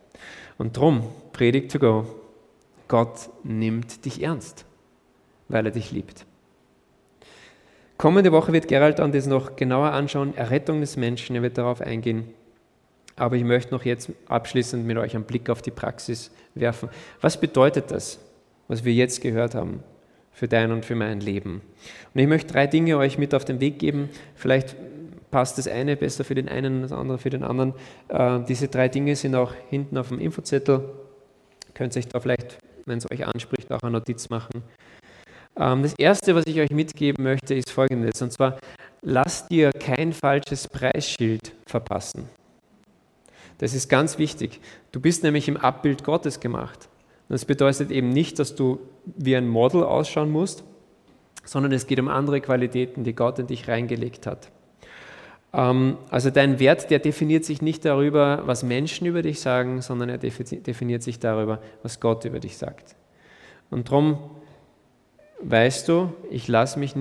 Und 0.58 0.76
drum, 0.76 1.04
Predigt 1.32 1.72
to 1.72 1.78
go, 1.78 2.06
Gott 2.88 3.30
nimmt 3.42 4.04
dich 4.04 4.22
ernst, 4.22 4.64
weil 5.48 5.66
er 5.66 5.72
dich 5.72 5.92
liebt. 5.92 6.26
Kommende 7.96 8.32
Woche 8.32 8.52
wird 8.52 8.68
Gerald 8.68 8.98
dann 8.98 9.12
das 9.12 9.26
noch 9.26 9.56
genauer 9.56 9.92
anschauen, 9.92 10.36
Errettung 10.36 10.80
des 10.80 10.96
Menschen, 10.96 11.36
er 11.36 11.42
wird 11.42 11.56
darauf 11.56 11.80
eingehen. 11.80 12.24
Aber 13.16 13.36
ich 13.36 13.44
möchte 13.44 13.72
noch 13.72 13.84
jetzt 13.84 14.10
abschließend 14.26 14.84
mit 14.84 14.96
euch 14.96 15.14
einen 15.14 15.24
Blick 15.24 15.48
auf 15.50 15.62
die 15.62 15.70
Praxis 15.70 16.30
werfen. 16.54 16.88
Was 17.20 17.38
bedeutet 17.38 17.90
das, 17.90 18.18
was 18.68 18.84
wir 18.84 18.92
jetzt 18.92 19.20
gehört 19.20 19.54
haben 19.54 19.82
für 20.32 20.48
dein 20.48 20.72
und 20.72 20.84
für 20.84 20.94
mein 20.94 21.20
Leben? 21.20 21.60
Und 22.12 22.20
ich 22.20 22.26
möchte 22.26 22.52
drei 22.52 22.66
Dinge 22.66 22.96
euch 22.96 23.18
mit 23.18 23.34
auf 23.34 23.44
den 23.44 23.60
Weg 23.60 23.78
geben. 23.78 24.08
Vielleicht 24.34 24.74
passt 25.32 25.58
das 25.58 25.66
eine 25.66 25.96
besser 25.96 26.22
für 26.22 26.36
den 26.36 26.48
einen 26.48 26.82
das 26.82 26.92
andere 26.92 27.18
für 27.18 27.30
den 27.30 27.42
anderen. 27.42 27.74
Äh, 28.08 28.40
diese 28.46 28.68
drei 28.68 28.88
Dinge 28.88 29.16
sind 29.16 29.34
auch 29.34 29.52
hinten 29.70 29.98
auf 29.98 30.08
dem 30.08 30.20
Infozettel. 30.20 30.88
Könnt 31.74 31.96
ihr 31.96 32.00
euch 32.00 32.08
da 32.08 32.20
vielleicht, 32.20 32.58
wenn 32.84 32.98
es 32.98 33.10
euch 33.10 33.26
anspricht, 33.26 33.72
auch 33.72 33.82
eine 33.82 33.92
Notiz 33.92 34.28
machen. 34.28 34.62
Ähm, 35.56 35.82
das 35.82 35.94
erste, 35.98 36.34
was 36.36 36.44
ich 36.46 36.60
euch 36.60 36.70
mitgeben 36.70 37.24
möchte, 37.24 37.54
ist 37.54 37.70
folgendes. 37.70 38.20
Und 38.22 38.32
zwar, 38.32 38.58
lasst 39.00 39.50
dir 39.50 39.70
kein 39.72 40.12
falsches 40.12 40.68
Preisschild 40.68 41.52
verpassen. 41.66 42.28
Das 43.58 43.74
ist 43.74 43.88
ganz 43.88 44.18
wichtig. 44.18 44.60
Du 44.92 45.00
bist 45.00 45.22
nämlich 45.22 45.48
im 45.48 45.56
Abbild 45.56 46.04
Gottes 46.04 46.40
gemacht. 46.40 46.88
Das 47.28 47.46
bedeutet 47.46 47.90
eben 47.90 48.10
nicht, 48.10 48.38
dass 48.38 48.54
du 48.54 48.80
wie 49.06 49.34
ein 49.34 49.48
Model 49.48 49.82
ausschauen 49.82 50.30
musst, 50.30 50.64
sondern 51.44 51.72
es 51.72 51.86
geht 51.86 51.98
um 51.98 52.08
andere 52.08 52.42
Qualitäten, 52.42 53.04
die 53.04 53.14
Gott 53.14 53.38
in 53.38 53.46
dich 53.46 53.66
reingelegt 53.68 54.26
hat. 54.26 54.50
Ähm, 55.52 55.98
also 56.10 56.30
dein 56.30 56.58
Wert, 56.58 56.90
der 56.90 56.98
definiert 56.98 57.44
sich 57.44 57.62
nicht 57.62 57.84
darüber, 57.84 58.42
was 58.46 58.62
Menschen 58.62 59.06
über 59.06 59.22
dich 59.22 59.40
sagen, 59.40 59.82
sondern 59.82 60.08
er 60.08 60.18
definiert 60.18 61.02
sich 61.02 61.18
darüber, 61.18 61.60
was 61.82 62.00
Gott 62.00 62.24
über 62.24 62.40
dich 62.40 62.56
sagt. 62.56 62.96
Und 63.70 63.88
darum 63.88 64.18
weißt 65.42 65.88
du, 65.88 66.12
ich 66.30 66.48
lasse 66.48 66.78
mich 66.78 66.94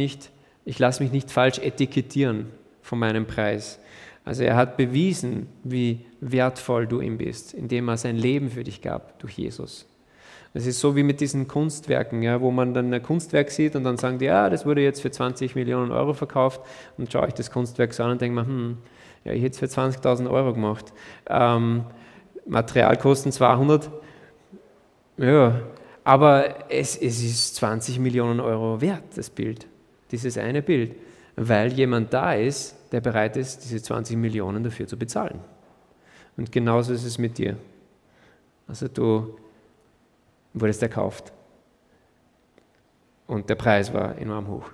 lasse 0.79 1.03
mich 1.03 1.11
nicht 1.11 1.31
falsch 1.31 1.59
etikettieren 1.59 2.47
von 2.81 2.99
meinem 2.99 3.25
Preis. 3.25 3.79
Also 4.23 4.43
er 4.43 4.55
hat 4.55 4.77
bewiesen, 4.77 5.47
wie 5.63 6.05
wertvoll 6.19 6.85
du 6.85 7.01
ihm 7.01 7.17
bist, 7.17 7.53
indem 7.53 7.87
er 7.87 7.97
sein 7.97 8.17
Leben 8.17 8.51
für 8.51 8.63
dich 8.63 8.81
gab 8.81 9.19
durch 9.19 9.37
Jesus. 9.37 9.87
Es 10.53 10.65
ist 10.65 10.79
so 10.79 10.95
wie 10.95 11.03
mit 11.03 11.21
diesen 11.21 11.47
Kunstwerken, 11.47 12.21
ja, 12.23 12.41
wo 12.41 12.51
man 12.51 12.73
dann 12.73 12.93
ein 12.93 13.01
Kunstwerk 13.01 13.51
sieht 13.51 13.75
und 13.75 13.85
dann 13.85 13.97
sagen 13.97 14.19
die, 14.19 14.25
ja, 14.25 14.49
das 14.49 14.65
wurde 14.65 14.81
jetzt 14.81 15.01
für 15.01 15.09
20 15.09 15.55
Millionen 15.55 15.91
Euro 15.91 16.13
verkauft 16.13 16.61
und 16.97 17.11
schaue 17.11 17.27
ich 17.27 17.33
das 17.33 17.51
Kunstwerk 17.51 17.93
so 17.93 18.03
an 18.03 18.11
und 18.11 18.21
denke 18.21 18.35
mir, 18.35 18.45
hm, 18.45 18.77
ja, 19.23 19.31
ich 19.31 19.43
hätte 19.43 19.53
es 19.53 19.59
für 19.59 19.81
20.000 19.81 20.29
Euro 20.29 20.53
gemacht. 20.53 20.91
Ähm, 21.29 21.85
Materialkosten 22.45 23.31
200, 23.31 23.89
ja, 25.17 25.61
aber 26.03 26.69
es, 26.69 26.97
es 26.97 27.23
ist 27.23 27.55
20 27.55 27.99
Millionen 27.99 28.39
Euro 28.39 28.81
wert, 28.81 29.03
das 29.15 29.29
Bild, 29.29 29.67
dieses 30.11 30.37
eine 30.37 30.61
Bild, 30.61 30.95
weil 31.35 31.71
jemand 31.71 32.13
da 32.13 32.33
ist, 32.33 32.75
der 32.91 32.99
bereit 32.99 33.37
ist, 33.37 33.63
diese 33.63 33.81
20 33.81 34.17
Millionen 34.17 34.63
dafür 34.63 34.87
zu 34.87 34.97
bezahlen. 34.97 35.39
Und 36.35 36.51
genauso 36.51 36.91
ist 36.91 37.05
es 37.05 37.17
mit 37.17 37.37
dir. 37.37 37.55
Also 38.67 38.87
du 38.87 39.35
wurdest 40.53 40.81
erkauft. 40.81 41.31
Und 43.27 43.49
der 43.49 43.55
Preis 43.55 43.93
war 43.93 44.17
enorm 44.17 44.47
hoch. 44.47 44.69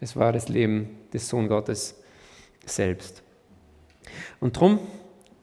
Es 0.00 0.16
war 0.16 0.32
das 0.32 0.48
Leben 0.48 0.98
des 1.12 1.28
Sohn 1.28 1.48
Gottes 1.48 2.00
selbst. 2.64 3.22
Und 4.38 4.58
drum 4.58 4.78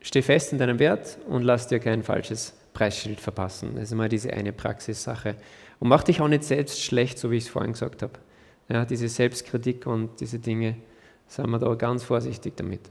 steh 0.02 0.22
fest 0.22 0.54
in 0.54 0.58
deinem 0.58 0.80
Wert 0.80 1.18
und 1.28 1.44
lass 1.44 1.68
dir 1.68 1.80
kein 1.80 2.04
falsches 2.04 2.54
Preisschild 2.74 3.20
verpassen. 3.20 3.76
Das 3.76 3.86
ist 3.86 3.92
immer 3.92 4.10
diese 4.10 4.32
eine 4.34 4.54
Praxissache. 4.54 5.36
Und 5.80 5.90
mach 5.90 6.04
dich 6.04 6.22
auch 6.22 6.28
nicht 6.28 6.44
selbst 6.44 6.82
schlecht, 6.82 7.20
so 7.20 7.30
wie 7.30 7.38
ich 7.38 7.46
es 7.46 7.50
vorhin 7.50 7.74
gesagt 7.74 8.02
habe. 8.02 8.14
Ja, 8.70 8.86
diese 8.86 9.10
Selbstkritik 9.10 9.86
und 9.86 10.20
diese 10.20 10.40
Dinge 10.40 10.76
Seien 11.28 11.50
wir 11.50 11.60
da 11.60 11.74
ganz 11.76 12.04
vorsichtig 12.04 12.56
damit. 12.56 12.82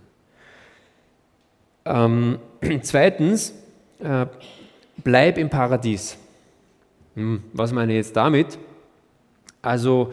Ähm, 1.84 2.38
zweitens, 2.82 3.54
äh, 3.98 4.26
bleib 5.02 5.38
im 5.38 5.48
Paradies. 5.48 6.18
Hm, 7.16 7.42
was 7.52 7.72
meine 7.72 7.92
ich 7.92 7.96
jetzt 7.96 8.16
damit? 8.16 8.58
Also, 9.62 10.12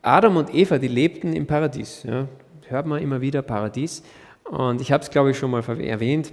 Adam 0.00 0.36
und 0.36 0.54
Eva, 0.54 0.78
die 0.78 0.88
lebten 0.88 1.32
im 1.34 1.46
Paradies. 1.46 2.04
Ja, 2.04 2.26
hört 2.68 2.86
man 2.86 3.02
immer 3.02 3.20
wieder 3.20 3.42
Paradies. 3.42 4.02
Und 4.44 4.80
ich 4.80 4.90
habe 4.90 5.02
es, 5.02 5.10
glaube 5.10 5.32
ich, 5.32 5.38
schon 5.38 5.50
mal 5.50 5.62
erwähnt 5.80 6.32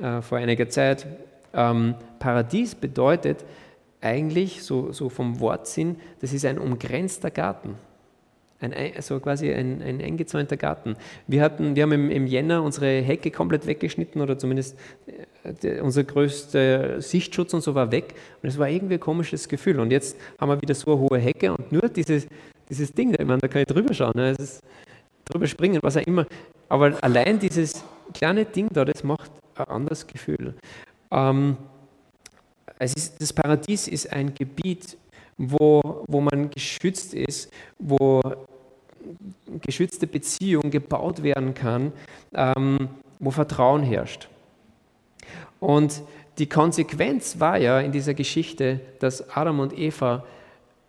äh, 0.00 0.20
vor 0.20 0.38
einiger 0.38 0.68
Zeit. 0.68 1.06
Ähm, 1.52 1.94
Paradies 2.18 2.74
bedeutet 2.74 3.44
eigentlich, 4.00 4.62
so, 4.62 4.92
so 4.92 5.08
vom 5.08 5.40
Wortsinn, 5.40 5.96
das 6.20 6.32
ist 6.32 6.44
ein 6.44 6.58
umgrenzter 6.58 7.30
Garten. 7.30 7.74
Ein, 8.60 8.72
also 8.96 9.20
quasi 9.20 9.52
ein, 9.52 9.82
ein 9.82 10.00
eingezäunter 10.00 10.56
Garten. 10.56 10.96
Wir, 11.26 11.42
hatten, 11.42 11.76
wir 11.76 11.82
haben 11.82 11.92
im, 11.92 12.10
im 12.10 12.26
Jänner 12.26 12.62
unsere 12.62 13.02
Hecke 13.02 13.30
komplett 13.30 13.66
weggeschnitten 13.66 14.22
oder 14.22 14.38
zumindest 14.38 14.78
äh, 15.62 15.80
unser 15.80 16.04
größter 16.04 17.02
Sichtschutz 17.02 17.52
und 17.52 17.60
so 17.60 17.74
war 17.74 17.92
weg. 17.92 18.14
Und 18.42 18.48
es 18.48 18.58
war 18.58 18.68
irgendwie 18.68 18.94
ein 18.94 19.00
komisches 19.00 19.48
Gefühl. 19.48 19.78
Und 19.78 19.90
jetzt 19.90 20.16
haben 20.40 20.48
wir 20.48 20.60
wieder 20.60 20.74
so 20.74 20.92
eine 20.92 21.00
hohe 21.00 21.18
Hecke 21.18 21.52
und 21.52 21.70
nur 21.70 21.88
dieses, 21.88 22.26
dieses 22.68 22.92
Ding, 22.92 23.12
da, 23.12 23.20
ich 23.20 23.26
meine, 23.26 23.40
da 23.40 23.48
kann 23.48 23.60
ich 23.60 23.66
drüber 23.66 23.92
schauen, 23.92 24.12
ne? 24.14 24.30
ist, 24.32 24.62
drüber 25.26 25.46
springen, 25.46 25.78
was 25.82 25.96
auch 25.96 26.06
immer. 26.06 26.26
Aber 26.68 26.96
allein 27.02 27.38
dieses 27.38 27.84
kleine 28.14 28.44
Ding 28.44 28.68
da, 28.72 28.84
das 28.84 29.04
macht 29.04 29.30
ein 29.56 29.64
anderes 29.64 30.06
Gefühl. 30.06 30.54
Ähm, 31.10 31.56
es 32.78 32.94
ist, 32.94 33.20
das 33.20 33.32
Paradies 33.32 33.88
ist 33.88 34.12
ein 34.12 34.34
Gebiet, 34.34 34.96
wo, 35.38 36.04
wo 36.06 36.20
man 36.20 36.50
geschützt 36.50 37.14
ist, 37.14 37.52
wo 37.78 38.20
geschützte 39.60 40.06
Beziehung 40.06 40.70
gebaut 40.70 41.22
werden 41.22 41.54
kann, 41.54 41.92
ähm, 42.34 42.88
wo 43.18 43.30
Vertrauen 43.30 43.82
herrscht. 43.82 44.28
Und 45.60 46.02
die 46.38 46.48
Konsequenz 46.48 47.40
war 47.40 47.56
ja 47.58 47.80
in 47.80 47.92
dieser 47.92 48.14
Geschichte, 48.14 48.80
dass 48.98 49.30
Adam 49.30 49.60
und 49.60 49.76
Eva 49.78 50.24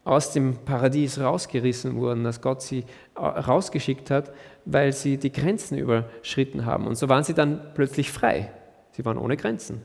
aus 0.04 0.32
dem 0.32 0.56
Paradies 0.66 1.20
rausgerissen 1.20 1.96
wurden, 1.96 2.24
dass 2.24 2.42
Gott 2.42 2.62
sie 2.62 2.86
äh, 3.16 3.20
rausgeschickt 3.20 4.10
hat, 4.10 4.32
weil 4.66 4.94
sie 4.94 5.18
die 5.18 5.32
Grenzen 5.32 5.78
überschritten 5.78 6.66
haben. 6.66 6.88
Und 6.88 6.96
so 6.96 7.10
waren 7.10 7.24
sie 7.24 7.34
dann 7.34 7.62
plötzlich 7.74 8.12
frei. 8.12 8.52
Sie 8.92 9.06
waren 9.06 9.18
ohne 9.18 9.38
Grenzen. 9.38 9.84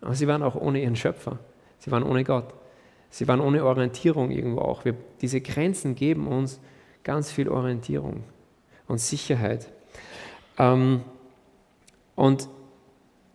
Aber 0.00 0.14
sie 0.14 0.26
waren 0.28 0.42
auch 0.42 0.54
ohne 0.54 0.80
ihren 0.80 0.96
Schöpfer. 0.96 1.38
Sie 1.78 1.90
waren 1.90 2.02
ohne 2.02 2.24
Gott. 2.24 2.54
Sie 3.10 3.26
waren 3.26 3.40
ohne 3.40 3.64
Orientierung 3.64 4.30
irgendwo 4.30 4.60
auch. 4.60 4.84
Wir, 4.84 4.94
diese 5.20 5.40
Grenzen 5.40 5.96
geben 5.96 6.28
uns 6.28 6.60
ganz 7.02 7.30
viel 7.30 7.48
Orientierung 7.48 8.22
und 8.86 8.98
Sicherheit. 8.98 9.70
Ähm, 10.58 11.02
und 12.14 12.48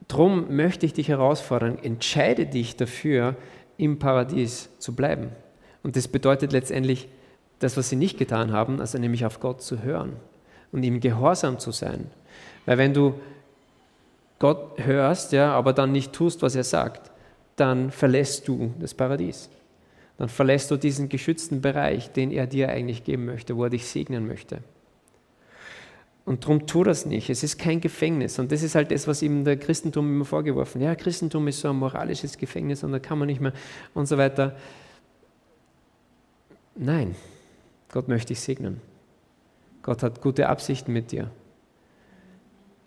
darum 0.08 0.56
möchte 0.56 0.86
ich 0.86 0.94
dich 0.94 1.10
herausfordern, 1.10 1.78
entscheide 1.80 2.46
dich 2.46 2.78
dafür, 2.78 3.36
im 3.78 4.00
Paradies 4.00 4.70
zu 4.80 4.96
bleiben. 4.96 5.32
Und 5.84 5.98
das 5.98 6.08
bedeutet 6.08 6.54
letztendlich 6.54 7.10
das, 7.60 7.76
was 7.76 7.90
sie 7.90 7.98
nicht 7.98 8.18
getan 8.18 8.54
haben, 8.54 8.80
also 8.80 8.98
nämlich 8.98 9.26
auf 9.26 9.42
Gott 9.42 9.62
zu 9.62 9.84
hören 9.84 10.14
und 10.72 10.84
ihm 10.84 11.02
gehorsam 11.02 11.60
zu 11.60 11.72
sein. 11.72 12.10
Weil 12.66 12.78
wenn 12.78 12.94
du 12.94 13.16
Gott 14.40 14.78
hörst, 14.78 15.34
ja, 15.34 15.52
aber 15.54 15.74
dann 15.74 15.92
nicht 15.92 16.14
tust, 16.14 16.42
was 16.42 16.56
er 16.56 16.64
sagt, 16.64 17.12
dann 17.56 17.92
verlässt 17.92 18.48
du 18.48 18.74
das 18.80 18.94
Paradies 18.94 19.50
dann 20.18 20.30
verlässt 20.30 20.72
du 20.72 20.78
diesen 20.78 21.10
geschützten 21.10 21.62
Bereich, 21.62 22.12
den 22.12 22.32
er 22.32 22.48
dir 22.48 22.70
eigentlich 22.70 23.04
geben 23.04 23.26
möchte, 23.26 23.58
wo 23.58 23.66
er 23.66 23.70
dich 23.70 23.86
segnen 23.86 24.28
möchte. 24.28 24.60
Und 26.26 26.44
darum 26.44 26.66
tu 26.66 26.84
das 26.84 27.06
nicht. 27.06 27.30
Es 27.30 27.44
ist 27.44 27.60
kein 27.60 27.82
Gefängnis. 27.82 28.40
Und 28.40 28.52
das 28.52 28.64
ist 28.64 28.74
halt 28.74 28.92
das, 28.92 29.08
was 29.08 29.22
ihm 29.22 29.46
der 29.46 29.58
Christentum 29.58 30.10
immer 30.10 30.26
vorgeworfen. 30.26 30.82
Ja, 30.82 30.96
Christentum 30.96 31.48
ist 31.48 31.62
so 31.62 31.70
ein 31.70 31.76
moralisches 31.76 32.38
Gefängnis 32.38 32.84
und 32.84 32.92
da 32.92 33.00
kann 33.00 33.20
man 33.20 33.28
nicht 33.28 33.42
mehr 33.42 33.54
und 33.94 34.08
so 34.08 34.18
weiter. 34.18 34.56
Nein, 36.76 37.16
Gott 37.92 38.08
möchte 38.08 38.30
dich 38.30 38.40
segnen. 38.40 38.82
Gott 39.84 40.02
hat 40.02 40.20
gute 40.22 40.50
Absichten 40.50 40.94
mit 40.94 41.12
dir. 41.12 41.30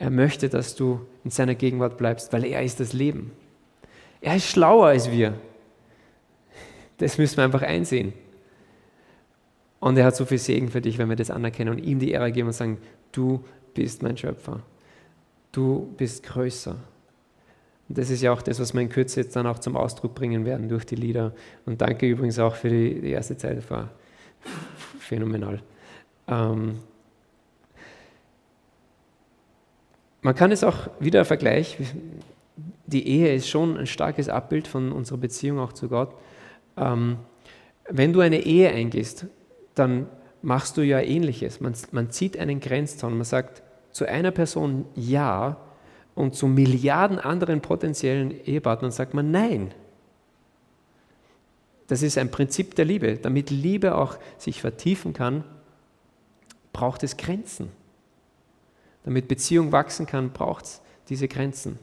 Er 0.00 0.10
möchte, 0.10 0.48
dass 0.48 0.74
du 0.74 1.00
in 1.22 1.30
seiner 1.30 1.54
Gegenwart 1.54 1.96
bleibst, 1.96 2.32
weil 2.32 2.44
er 2.44 2.62
ist 2.62 2.80
das 2.80 2.92
Leben. 2.92 3.30
Er 4.20 4.34
ist 4.34 4.48
schlauer 4.48 4.88
als 4.88 5.10
wir. 5.12 5.34
Das 6.98 7.18
müssen 7.18 7.36
wir 7.36 7.44
einfach 7.44 7.62
einsehen. 7.62 8.12
Und 9.80 9.96
er 9.96 10.04
hat 10.04 10.16
so 10.16 10.24
viel 10.24 10.38
Segen 10.38 10.68
für 10.68 10.80
dich, 10.80 10.98
wenn 10.98 11.08
wir 11.08 11.16
das 11.16 11.30
anerkennen 11.30 11.70
und 11.70 11.78
ihm 11.78 11.98
die 11.98 12.10
Ehre 12.10 12.32
geben 12.32 12.48
und 12.48 12.54
sagen, 12.54 12.78
du 13.12 13.44
bist 13.74 14.02
mein 14.02 14.16
Schöpfer. 14.16 14.60
Du 15.52 15.94
bist 15.96 16.24
größer. 16.24 16.76
Und 17.88 17.98
das 17.98 18.10
ist 18.10 18.22
ja 18.22 18.32
auch 18.32 18.42
das, 18.42 18.60
was 18.60 18.74
wir 18.74 18.80
in 18.80 18.88
Kürze 18.88 19.20
jetzt 19.20 19.36
dann 19.36 19.46
auch 19.46 19.60
zum 19.60 19.76
Ausdruck 19.76 20.14
bringen 20.14 20.44
werden 20.44 20.68
durch 20.68 20.84
die 20.84 20.96
Lieder. 20.96 21.32
Und 21.64 21.80
danke 21.80 22.06
übrigens 22.06 22.38
auch 22.38 22.56
für 22.56 22.68
die, 22.68 23.00
die 23.00 23.10
erste 23.10 23.36
Zeit, 23.36 23.56
das 23.56 23.70
war 23.70 23.90
phänomenal. 24.98 25.62
Ähm 26.26 26.80
Man 30.20 30.34
kann 30.34 30.50
es 30.50 30.64
auch 30.64 30.90
wieder 30.98 31.24
Vergleich. 31.24 31.78
Die 32.86 33.06
Ehe 33.06 33.32
ist 33.34 33.48
schon 33.48 33.76
ein 33.78 33.86
starkes 33.86 34.28
Abbild 34.28 34.66
von 34.66 34.90
unserer 34.90 35.18
Beziehung 35.18 35.60
auch 35.60 35.72
zu 35.72 35.88
Gott. 35.88 36.12
Ähm, 36.78 37.18
wenn 37.88 38.12
du 38.12 38.20
eine 38.20 38.40
Ehe 38.40 38.70
eingehst, 38.70 39.26
dann 39.74 40.06
machst 40.42 40.76
du 40.76 40.82
ja 40.82 41.00
ähnliches. 41.00 41.60
Man, 41.60 41.74
man 41.92 42.10
zieht 42.10 42.38
einen 42.38 42.60
Grenzzaun. 42.60 43.16
Man 43.16 43.24
sagt 43.24 43.62
zu 43.90 44.06
einer 44.06 44.30
Person 44.30 44.84
Ja 44.94 45.56
und 46.14 46.34
zu 46.34 46.46
Milliarden 46.46 47.18
anderen 47.18 47.60
potenziellen 47.60 48.30
Ehepartnern 48.44 48.90
sagt 48.90 49.14
man 49.14 49.30
Nein. 49.30 49.74
Das 51.86 52.02
ist 52.02 52.18
ein 52.18 52.30
Prinzip 52.30 52.74
der 52.74 52.84
Liebe. 52.84 53.16
Damit 53.16 53.50
Liebe 53.50 53.94
auch 53.94 54.18
sich 54.36 54.60
vertiefen 54.60 55.14
kann, 55.14 55.42
braucht 56.72 57.02
es 57.02 57.16
Grenzen. 57.16 57.70
Damit 59.04 59.26
Beziehung 59.26 59.72
wachsen 59.72 60.04
kann, 60.04 60.32
braucht 60.32 60.66
es 60.66 60.82
diese 61.08 61.28
Grenzen. 61.28 61.78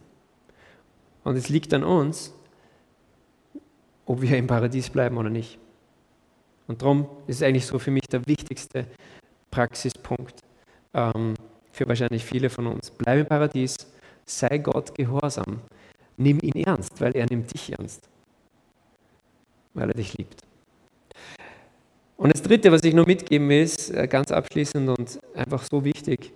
Und 1.24 1.36
es 1.36 1.50
liegt 1.50 1.74
an 1.74 1.84
uns, 1.84 2.34
ob 4.06 4.22
wir 4.22 4.38
im 4.38 4.48
Paradies 4.48 4.90
bleiben 4.90 5.18
oder 5.18 5.30
nicht. 5.30 5.58
Und 6.68 6.82
darum 6.82 7.08
ist 7.28 7.38
es 7.38 7.44
eigentlich 7.44 7.66
so 7.66 7.80
für 7.80 7.92
mich 7.92 8.08
der 8.08 8.26
wichtigste 8.28 8.86
Praxispunkt 9.52 10.40
ähm, 10.94 11.36
für 11.72 11.88
wahrscheinlich 11.88 12.24
viele 12.24 12.50
von 12.50 12.68
uns. 12.68 12.92
Bleib 12.92 13.20
im 13.20 13.26
Paradies, 13.26 13.76
sei 14.26 14.58
Gott 14.58 14.96
gehorsam, 14.96 15.62
nimm 16.18 16.40
ihn 16.42 16.64
ernst, 16.64 17.00
weil 17.00 17.16
er 17.16 17.26
nimmt 17.30 17.54
dich 17.54 17.72
ernst, 17.72 18.10
weil 19.74 19.90
er 19.90 19.96
dich 19.96 20.18
liebt. 20.18 20.42
Und 22.18 22.34
das 22.34 22.42
Dritte, 22.42 22.72
was 22.72 22.84
ich 22.84 22.94
noch 22.94 23.06
mitgeben 23.06 23.50
will, 23.50 23.62
ist 23.62 23.92
äh, 23.92 24.08
ganz 24.08 24.32
abschließend 24.32 24.90
und 24.90 25.20
einfach 25.36 25.64
so 25.64 25.84
wichtig, 25.84 26.32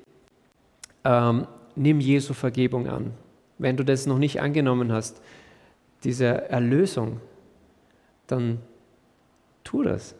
ähm, 1.06 1.48
nimm 1.76 2.02
Jesu 2.02 2.34
Vergebung 2.34 2.88
an. 2.88 3.14
Wenn 3.58 3.78
du 3.78 3.84
das 3.84 4.06
noch 4.06 4.18
nicht 4.18 4.42
angenommen 4.42 4.92
hast, 4.92 5.22
diese 6.04 6.50
Erlösung, 6.50 7.22
dann 8.32 8.60
tu 9.64 9.84
das. 9.84 10.16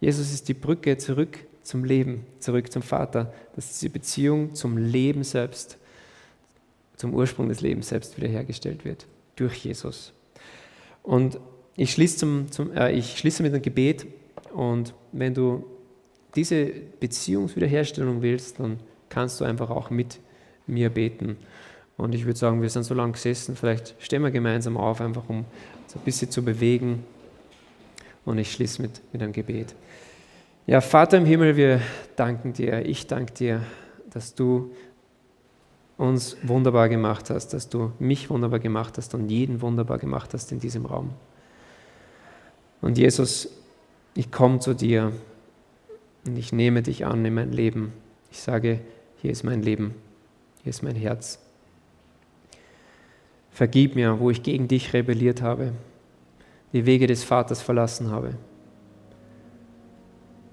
Jesus 0.00 0.32
ist 0.32 0.48
die 0.48 0.54
Brücke 0.54 0.96
zurück 0.96 1.38
zum 1.62 1.84
Leben, 1.84 2.26
zurück 2.38 2.72
zum 2.72 2.82
Vater, 2.82 3.32
dass 3.54 3.78
diese 3.78 3.90
Beziehung 3.90 4.54
zum 4.54 4.76
Leben 4.76 5.24
selbst, 5.24 5.78
zum 6.96 7.14
Ursprung 7.14 7.48
des 7.48 7.60
Lebens 7.60 7.88
selbst 7.88 8.16
wiederhergestellt 8.16 8.84
wird, 8.84 9.06
durch 9.36 9.64
Jesus. 9.64 10.12
Und 11.02 11.38
ich 11.76 11.92
schließe, 11.92 12.18
zum, 12.18 12.50
zum, 12.50 12.72
äh, 12.72 12.92
ich 12.92 13.18
schließe 13.18 13.42
mit 13.42 13.52
einem 13.52 13.62
Gebet 13.62 14.06
und 14.52 14.94
wenn 15.12 15.34
du 15.34 15.64
diese 16.34 16.66
Beziehungswiederherstellung 17.00 18.22
willst, 18.22 18.60
dann 18.60 18.78
kannst 19.08 19.40
du 19.40 19.44
einfach 19.44 19.70
auch 19.70 19.90
mit 19.90 20.20
mir 20.66 20.90
beten. 20.90 21.36
Und 21.96 22.14
ich 22.14 22.24
würde 22.24 22.38
sagen, 22.38 22.62
wir 22.62 22.70
sind 22.70 22.84
so 22.84 22.94
lange 22.94 23.12
gesessen, 23.12 23.56
vielleicht 23.56 23.94
stehen 23.98 24.22
wir 24.22 24.30
gemeinsam 24.30 24.76
auf, 24.76 25.00
einfach 25.00 25.28
um 25.28 25.44
so 25.86 25.98
ein 25.98 26.04
bisschen 26.04 26.30
zu 26.30 26.42
bewegen. 26.42 27.04
Und 28.24 28.38
ich 28.38 28.52
schließe 28.52 28.82
mit, 28.82 29.00
mit 29.12 29.22
einem 29.22 29.32
Gebet. 29.32 29.74
Ja, 30.66 30.80
Vater 30.80 31.16
im 31.16 31.24
Himmel, 31.24 31.56
wir 31.56 31.80
danken 32.16 32.52
dir. 32.52 32.84
Ich 32.86 33.06
danke 33.06 33.32
dir, 33.32 33.62
dass 34.10 34.34
du 34.34 34.70
uns 35.96 36.36
wunderbar 36.42 36.88
gemacht 36.88 37.28
hast, 37.28 37.48
dass 37.48 37.68
du 37.68 37.92
mich 37.98 38.30
wunderbar 38.30 38.58
gemacht 38.58 38.96
hast 38.96 39.14
und 39.14 39.28
jeden 39.28 39.60
wunderbar 39.60 39.98
gemacht 39.98 40.32
hast 40.32 40.50
in 40.52 40.58
diesem 40.58 40.86
Raum. 40.86 41.10
Und 42.80 42.96
Jesus, 42.96 43.48
ich 44.14 44.30
komme 44.30 44.60
zu 44.60 44.74
dir 44.74 45.12
und 46.26 46.36
ich 46.36 46.52
nehme 46.52 46.82
dich 46.82 47.04
an 47.04 47.24
in 47.24 47.34
mein 47.34 47.52
Leben. 47.52 47.92
Ich 48.30 48.40
sage, 48.40 48.80
hier 49.20 49.30
ist 49.30 49.42
mein 49.42 49.62
Leben, 49.62 49.94
hier 50.62 50.70
ist 50.70 50.82
mein 50.82 50.96
Herz. 50.96 51.38
Vergib 53.50 53.94
mir, 53.94 54.20
wo 54.20 54.30
ich 54.30 54.42
gegen 54.42 54.68
dich 54.68 54.92
rebelliert 54.94 55.42
habe, 55.42 55.72
die 56.72 56.86
Wege 56.86 57.06
des 57.06 57.24
Vaters 57.24 57.62
verlassen 57.62 58.10
habe. 58.10 58.34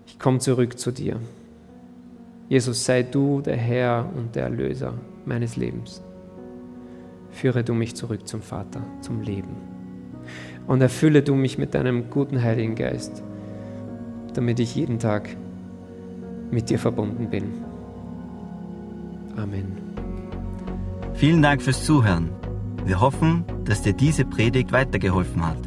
Ich 0.06 0.20
komme 0.20 0.40
zurück 0.40 0.80
zu 0.80 0.92
dir. 0.92 1.20
Jesus, 2.50 2.86
sei 2.86 3.04
du 3.04 3.42
der 3.42 3.58
Herr 3.58 4.10
und 4.16 4.36
der 4.36 4.44
Erlöser 4.44 4.94
meines 5.26 5.58
Lebens. 5.58 6.02
Führe 7.32 7.64
du 7.64 7.74
mich 7.74 7.96
zurück 7.96 8.28
zum 8.28 8.42
Vater, 8.42 8.82
zum 9.02 9.22
Leben. 9.22 9.56
Und 10.66 10.82
erfülle 10.82 11.22
du 11.22 11.36
mich 11.36 11.58
mit 11.58 11.74
deinem 11.74 12.10
guten 12.10 12.42
Heiligen 12.42 12.76
Geist, 12.76 13.22
damit 14.34 14.60
ich 14.60 14.76
jeden 14.76 15.00
Tag 15.00 15.30
mit 16.52 16.70
dir 16.70 16.80
verbunden 16.80 17.30
bin. 17.30 17.54
Amen. 19.36 19.78
Vielen 21.14 21.42
Dank 21.42 21.62
fürs 21.62 21.84
Zuhören. 21.86 22.30
Wir 22.86 23.00
hoffen, 23.02 23.44
dass 23.66 23.82
dir 23.82 23.94
diese 23.94 24.26
Predigt 24.26 24.72
weitergeholfen 24.72 25.46
hat. 25.46 25.67